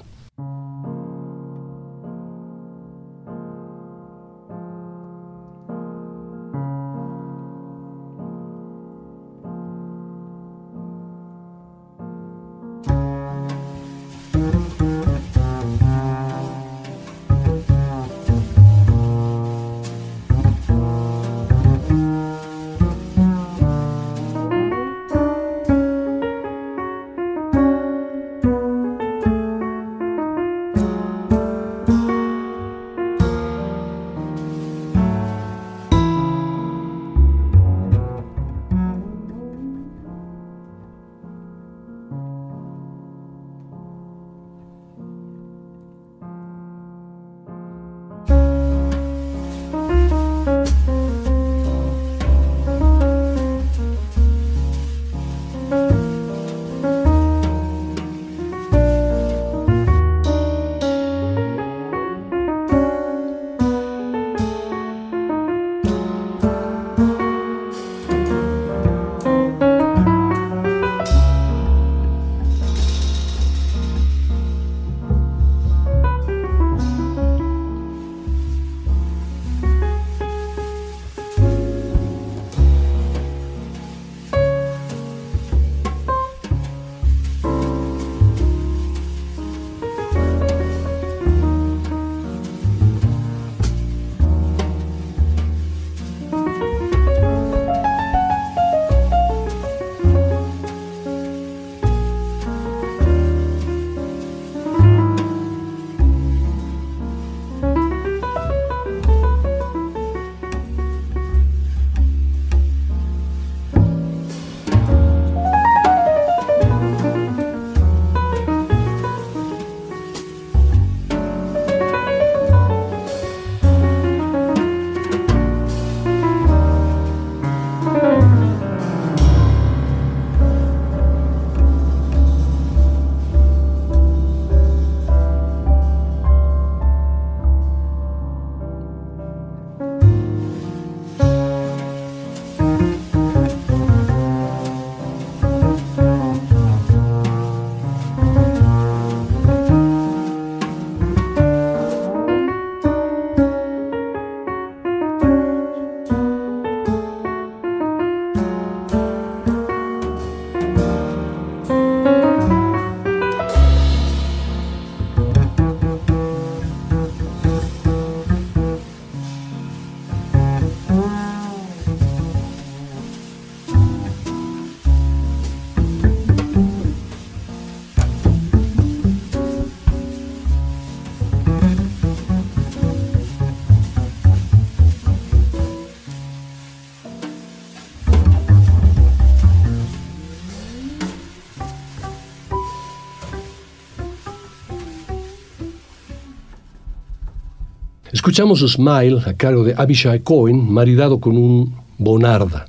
Escuchamos 198.12 198.62
Smile 198.62 199.22
a 199.28 199.34
cargo 199.34 199.64
de 199.64 199.76
Abishai 199.78 200.22
Cohen, 200.22 200.74
maridado 200.74 201.20
con 201.20 201.38
un 201.38 201.76
Bonarda, 202.00 202.66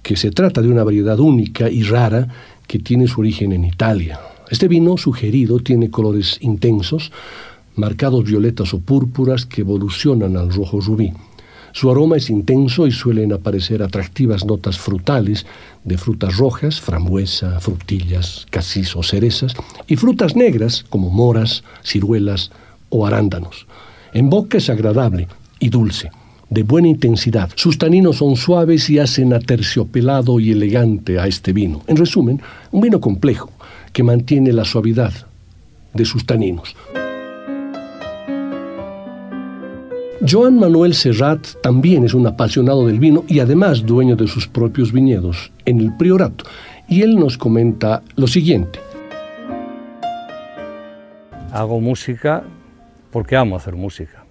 que 0.00 0.16
se 0.16 0.30
trata 0.30 0.62
de 0.62 0.68
una 0.68 0.84
variedad 0.84 1.18
única 1.18 1.68
y 1.68 1.82
rara 1.82 2.28
que 2.68 2.78
tiene 2.78 3.08
su 3.08 3.18
origen 3.20 3.50
en 3.50 3.64
Italia. 3.64 4.20
Este 4.48 4.68
vino 4.68 4.96
sugerido 4.96 5.58
tiene 5.58 5.90
colores 5.90 6.38
intensos, 6.40 7.10
marcados 7.74 8.22
violetas 8.26 8.72
o 8.74 8.78
púrpuras 8.78 9.44
que 9.44 9.62
evolucionan 9.62 10.36
al 10.36 10.54
rojo 10.54 10.80
rubí. 10.80 11.12
Su 11.72 11.90
aroma 11.90 12.16
es 12.16 12.30
intenso 12.30 12.86
y 12.86 12.92
suelen 12.92 13.32
aparecer 13.32 13.82
atractivas 13.82 14.44
notas 14.44 14.78
frutales 14.78 15.46
de 15.82 15.98
frutas 15.98 16.36
rojas, 16.36 16.80
frambuesa, 16.80 17.58
frutillas, 17.58 18.46
casis 18.50 18.94
o 18.94 19.02
cerezas, 19.02 19.54
y 19.88 19.96
frutas 19.96 20.36
negras 20.36 20.84
como 20.88 21.10
moras, 21.10 21.64
ciruelas 21.82 22.52
o 22.88 23.04
arándanos. 23.04 23.66
En 24.12 24.30
boca 24.30 24.58
es 24.58 24.70
agradable 24.70 25.28
y 25.60 25.68
dulce, 25.68 26.10
de 26.48 26.62
buena 26.62 26.88
intensidad. 26.88 27.50
Sus 27.54 27.76
taninos 27.76 28.16
son 28.16 28.36
suaves 28.36 28.88
y 28.88 28.98
hacen 28.98 29.34
aterciopelado 29.34 30.40
y 30.40 30.52
elegante 30.52 31.18
a 31.18 31.26
este 31.26 31.52
vino. 31.52 31.82
En 31.86 31.96
resumen, 31.96 32.40
un 32.70 32.80
vino 32.80 33.00
complejo 33.00 33.50
que 33.92 34.02
mantiene 34.02 34.52
la 34.52 34.64
suavidad 34.64 35.12
de 35.92 36.04
sus 36.04 36.24
taninos. 36.24 36.74
Joan 40.28 40.58
Manuel 40.58 40.94
Serrat 40.94 41.46
también 41.62 42.04
es 42.04 42.12
un 42.12 42.26
apasionado 42.26 42.86
del 42.86 42.98
vino 42.98 43.24
y 43.28 43.38
además 43.38 43.86
dueño 43.86 44.16
de 44.16 44.26
sus 44.26 44.48
propios 44.48 44.92
viñedos 44.92 45.52
en 45.64 45.80
el 45.80 45.96
Priorato. 45.96 46.44
Y 46.88 47.02
él 47.02 47.16
nos 47.16 47.38
comenta 47.38 48.02
lo 48.16 48.26
siguiente. 48.26 48.80
Hago 51.52 51.80
música 51.80 52.44
porque 53.10 53.36
amo 53.36 53.56
hacer 53.56 53.74
música, 53.74 54.24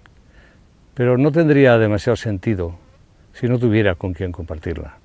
pero 0.93 1.17
no 1.17 1.31
tendría 1.31 1.77
demasiado 1.77 2.15
sentido 2.15 2.75
si 3.33 3.47
no 3.47 3.59
tuviera 3.59 3.95
con 3.95 4.13
quien 4.13 4.31
compartirla. 4.31 4.97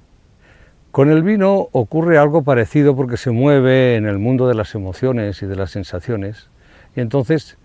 Con 0.91 1.11
el 1.11 1.23
vino 1.23 1.69
ocurre 1.73 2.19
algo 2.19 2.43
parecido 2.43 2.95
porque 2.95 3.17
se 3.17 3.31
mueve 3.31 3.97
en 3.97 4.07
el 4.07 4.19
mundo 4.19 4.47
de 4.47 4.55
las 4.55 4.75
emociones 4.75 5.43
y 5.43 5.47
de 5.47 5.57
las 5.57 5.71
sensaciones 5.71 6.51
y 6.95 7.01
entonces 7.01 7.57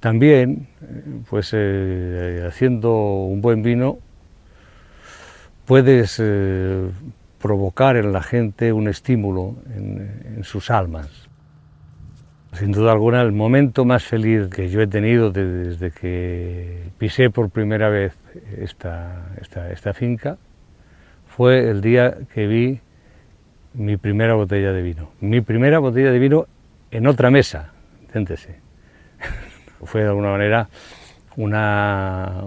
también, 0.00 0.66
pues 1.30 1.50
eh, 1.52 2.44
haciendo 2.44 2.92
un 2.92 3.40
buen 3.40 3.62
vino, 3.62 3.98
puedes 5.64 6.16
eh, 6.18 6.88
provocar 7.40 7.96
en 7.96 8.12
la 8.12 8.20
gente 8.20 8.72
un 8.72 8.88
estímulo 8.88 9.54
en, 9.76 10.42
sus 10.42 10.70
almas. 10.70 11.28
Sin 12.52 12.70
duda 12.70 12.92
alguna, 12.92 13.22
el 13.22 13.32
momento 13.32 13.86
más 13.86 14.04
feliz 14.04 14.48
que 14.48 14.68
yo 14.68 14.82
he 14.82 14.86
tenido 14.86 15.30
desde 15.30 15.90
que 15.90 16.82
pisé 16.98 17.30
por 17.30 17.48
primera 17.48 17.88
vez 17.88 18.14
esta, 18.58 19.94
finca 19.94 20.36
fue 21.28 21.70
el 21.70 21.80
día 21.80 22.14
que 22.34 22.46
vi 22.46 22.80
mi 23.72 23.96
primera 23.96 24.34
botella 24.34 24.72
de 24.72 24.82
vino. 24.82 25.10
Mi 25.20 25.40
primera 25.40 25.78
botella 25.78 26.12
de 26.12 26.18
vino 26.18 26.46
en 26.90 27.06
otra 27.06 27.30
mesa, 27.30 27.72
inténtese 28.02 28.56
fue 29.84 30.02
de 30.02 30.08
alguna 30.08 30.32
manera 30.32 30.68
una... 31.36 32.42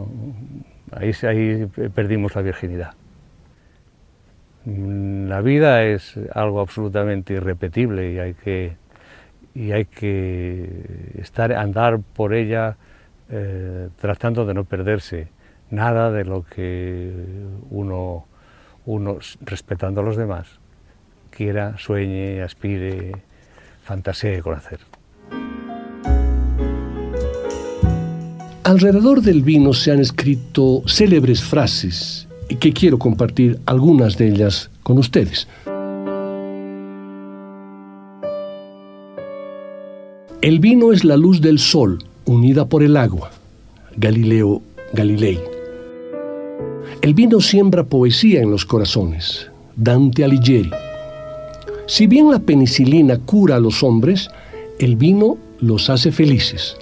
Ahí, 0.92 1.12
ahí 1.24 1.66
perdimos 1.96 2.36
la 2.36 2.44
virginidad. 2.44 2.94
La 4.66 5.42
vida 5.42 5.84
es 5.84 6.16
algo 6.34 6.62
absolutamente 6.62 7.34
irrepetible 7.34 8.12
y 8.12 8.20
hay 8.20 8.34
que, 8.36 8.78
y 9.56 9.72
hay 9.72 9.86
que 9.86 10.70
estar, 11.18 11.54
andar 11.54 12.00
por 12.00 12.34
ella 12.34 12.78
eh, 13.30 13.88
tratando 14.00 14.46
de 14.46 14.54
no 14.54 14.66
perderse 14.66 15.30
nada 15.72 16.12
de 16.12 16.26
lo 16.26 16.44
que 16.44 17.12
uno, 17.72 18.26
uno, 18.86 19.18
respetando 19.42 20.02
a 20.02 20.04
los 20.04 20.18
demás, 20.18 20.48
quiera, 21.32 21.78
sueñe, 21.78 22.42
aspire, 22.44 23.14
fantasee 23.84 24.42
con 24.42 24.56
hacer. 24.56 24.80
Alrededor 28.64 29.22
del 29.22 29.44
vino 29.44 29.74
se 29.74 29.92
han 29.92 30.00
escrito 30.00 30.84
célebres 30.88 31.44
frases 31.44 32.28
que 32.60 32.74
quiero 32.74 33.00
compartir 33.00 33.60
algunas 33.66 34.18
de 34.18 34.28
ellas 34.28 34.70
con 34.84 34.98
ustedes. 34.98 35.48
El 40.46 40.60
vino 40.60 40.92
es 40.92 41.04
la 41.04 41.18
luz 41.18 41.42
del 41.42 41.58
sol 41.58 42.04
unida 42.26 42.70
por 42.70 42.84
el 42.84 42.98
agua. 42.98 43.32
Galileo 43.98 44.62
Galilei. 44.94 45.40
El 47.02 47.16
vino 47.16 47.42
siembra 47.42 47.84
poesía 47.84 48.44
en 48.44 48.52
los 48.52 48.64
corazones. 48.64 49.50
Dante 49.76 50.24
Alighieri. 50.24 50.70
Si 51.88 52.06
bien 52.06 52.30
la 52.30 52.38
penicilina 52.38 53.18
cura 53.18 53.56
a 53.56 53.60
los 53.60 53.82
hombres, 53.82 54.30
el 54.78 54.98
vino 54.98 55.40
los 55.62 55.90
hace 55.90 56.12
felices. 56.12 56.78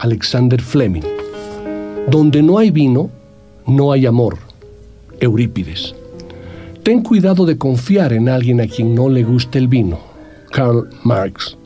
Alexander 0.00 0.60
Fleming. 0.60 1.04
Donde 2.10 2.42
no 2.42 2.58
hay 2.58 2.72
vino, 2.72 3.10
no 3.64 3.92
hay 3.92 4.06
amor. 4.06 4.38
Eurípides. 5.20 5.94
Ten 6.82 7.00
cuidado 7.00 7.46
de 7.46 7.58
confiar 7.58 8.12
en 8.12 8.28
alguien 8.28 8.60
a 8.60 8.66
quien 8.66 8.92
no 8.92 9.08
le 9.08 9.22
guste 9.22 9.60
el 9.60 9.68
vino. 9.68 10.00
Karl 10.50 10.88
Marx. 11.04 11.56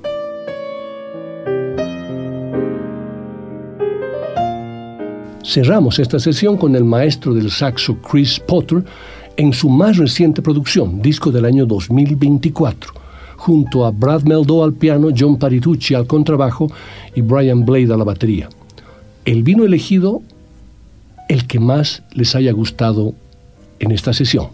Cerramos 5.49 5.99
esta 5.99 6.19
sesión 6.19 6.57
con 6.57 6.77
el 6.77 6.85
maestro 6.85 7.33
del 7.35 7.51
saxo 7.51 7.97
Chris 7.97 8.39
Potter 8.39 8.85
en 9.37 9.53
su 9.53 9.69
más 9.69 9.97
reciente 9.97 10.43
producción, 10.43 11.01
disco 11.01 11.33
del 11.33 11.47
año 11.47 11.65
2024, 11.65 12.93
junto 13.37 13.87
a 13.87 13.91
Brad 13.91 14.23
Meldo 14.23 14.63
al 14.63 14.75
piano, 14.75 15.09
John 15.17 15.39
Paritucci 15.39 15.95
al 15.95 16.07
contrabajo 16.07 16.71
y 17.15 17.23
Brian 17.23 17.65
Blade 17.65 17.93
a 17.93 17.97
la 17.97 18.05
batería 18.05 18.49
el 19.29 19.43
vino 19.43 19.67
elegido 19.67 20.23
el 21.29 21.47
que 21.47 21.61
más 21.61 22.03
les 22.13 22.35
haya 22.35 22.51
gustado 22.53 23.13
en 23.79 23.91
esta 23.91 24.15
sesión. 24.15 24.49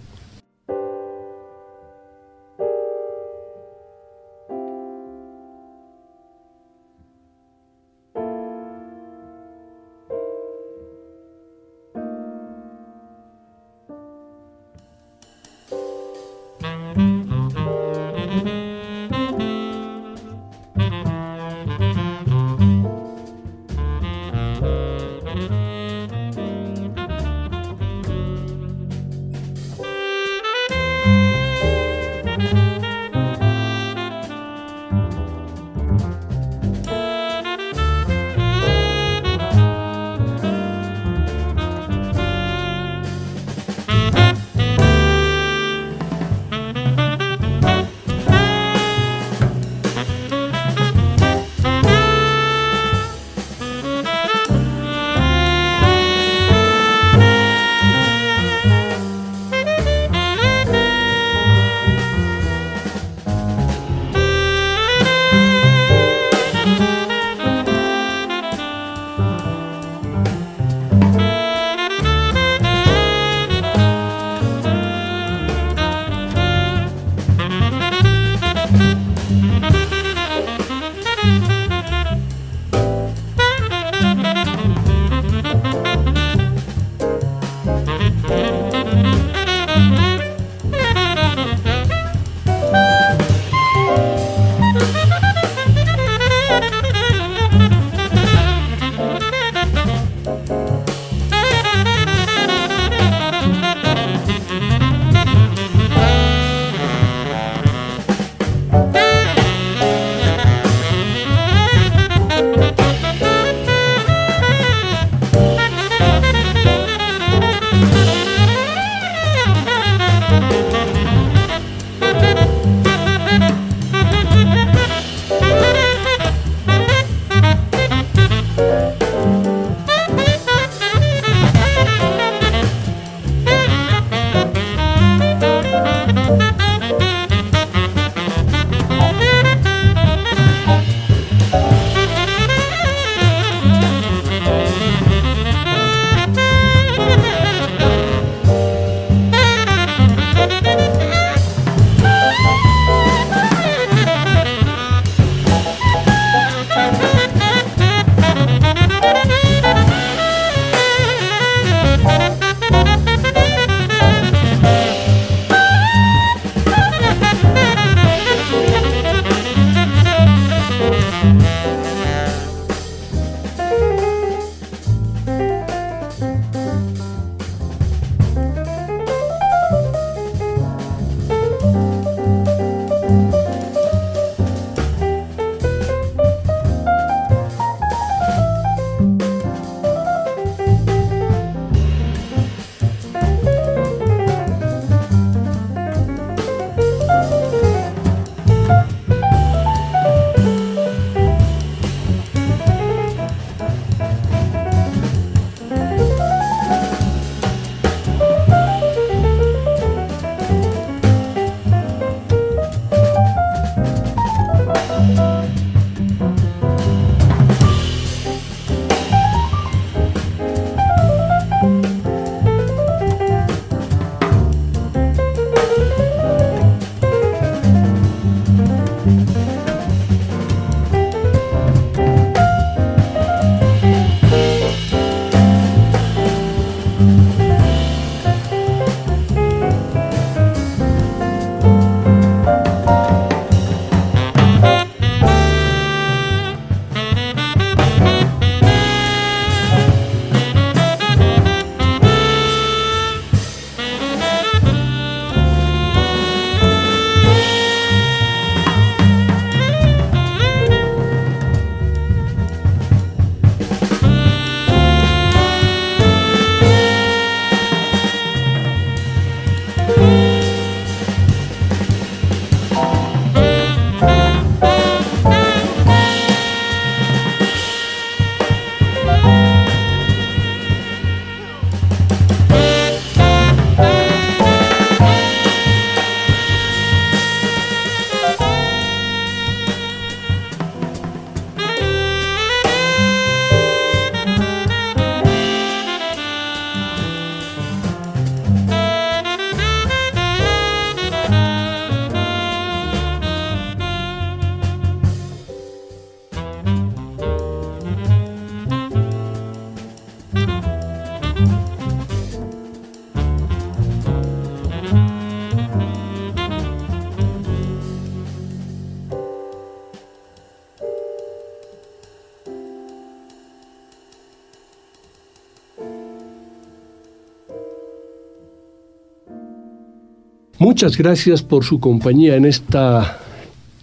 Muchas 330.74 330.98
gracias 330.98 331.40
por 331.44 331.62
su 331.62 331.78
compañía 331.78 332.34
en 332.34 332.44
esta 332.44 333.20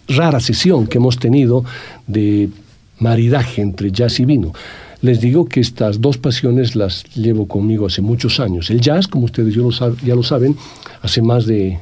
rara 0.10 0.42
sesión 0.42 0.88
que 0.88 0.98
hemos 0.98 1.18
tenido 1.18 1.64
de 2.06 2.50
maridaje 3.00 3.62
entre 3.62 3.94
jazz 3.94 4.20
y 4.20 4.26
vino. 4.26 4.52
Les 5.02 5.22
digo 5.22 5.46
que 5.46 5.62
estas 5.62 6.02
dos 6.02 6.18
pasiones 6.18 6.76
las 6.76 7.06
llevo 7.16 7.48
conmigo 7.48 7.86
hace 7.86 8.02
muchos 8.02 8.42
años. 8.42 8.70
El 8.70 8.82
jazz, 8.82 9.08
como 9.08 9.24
ustedes 9.24 9.56
ya 10.04 10.16
lo 10.16 10.22
saben, 10.22 10.58
hace 11.02 11.22
más 11.22 11.46
de 11.46 11.80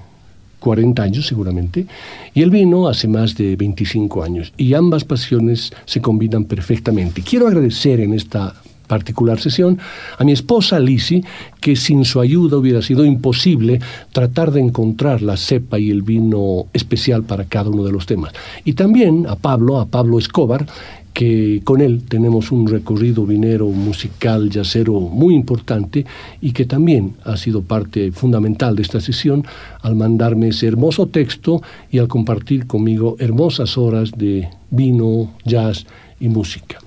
40 0.59 1.01
años 1.01 1.25
seguramente, 1.25 1.87
y 2.35 2.43
el 2.43 2.51
vino 2.51 2.87
hace 2.87 3.07
más 3.07 3.35
de 3.35 3.55
25 3.55 4.21
años. 4.21 4.53
Y 4.57 4.75
ambas 4.75 5.05
pasiones 5.05 5.73
se 5.85 6.01
combinan 6.01 6.45
perfectamente. 6.45 7.23
Quiero 7.23 7.47
agradecer 7.47 7.99
en 7.99 8.13
esta 8.13 8.53
particular 8.89 9.39
sesión 9.39 9.79
a 10.17 10.25
mi 10.25 10.33
esposa 10.33 10.79
Lisi, 10.79 11.23
que 11.61 11.77
sin 11.77 12.03
su 12.03 12.19
ayuda 12.19 12.57
hubiera 12.57 12.81
sido 12.81 13.05
imposible 13.05 13.79
tratar 14.11 14.51
de 14.51 14.59
encontrar 14.59 15.21
la 15.21 15.37
cepa 15.37 15.79
y 15.79 15.91
el 15.91 16.01
vino 16.01 16.65
especial 16.73 17.23
para 17.23 17.45
cada 17.45 17.69
uno 17.69 17.85
de 17.85 17.93
los 17.93 18.05
temas. 18.05 18.33
Y 18.65 18.73
también 18.73 19.27
a 19.27 19.35
Pablo, 19.35 19.79
a 19.79 19.85
Pablo 19.85 20.17
Escobar, 20.17 20.65
que 21.13 21.61
con 21.63 21.81
él 21.81 22.03
tenemos 22.07 22.51
un 22.51 22.67
recorrido 22.67 23.25
vinero, 23.25 23.67
musical, 23.67 24.49
yacero 24.49 24.99
muy 24.99 25.35
importante 25.35 26.05
y 26.39 26.51
que 26.51 26.65
también 26.65 27.15
ha 27.23 27.35
sido 27.37 27.61
parte 27.61 28.11
fundamental 28.11 28.75
de 28.75 28.83
esta 28.83 29.01
sesión 29.01 29.45
al 29.81 29.95
mandarme 29.95 30.49
ese 30.49 30.67
hermoso 30.67 31.07
texto 31.07 31.61
y 31.91 31.99
al 31.99 32.07
compartir 32.07 32.67
conmigo 32.67 33.17
hermosas 33.19 33.77
horas 33.77 34.11
de 34.17 34.47
vino, 34.71 35.33
jazz 35.45 35.85
y 36.19 36.29
música. 36.29 36.79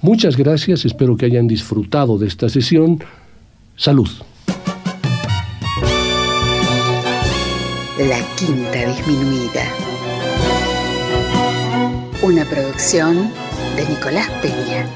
Muchas 0.00 0.36
gracias, 0.36 0.84
espero 0.84 1.16
que 1.16 1.26
hayan 1.26 1.48
disfrutado 1.48 2.18
de 2.18 2.28
esta 2.28 2.48
sesión. 2.48 3.02
Salud. 3.76 4.08
La 7.98 8.20
Quinta 8.36 8.86
Disminuida. 8.86 9.64
Una 12.22 12.44
producción 12.44 13.28
de 13.76 13.88
Nicolás 13.88 14.30
Peña. 14.40 14.86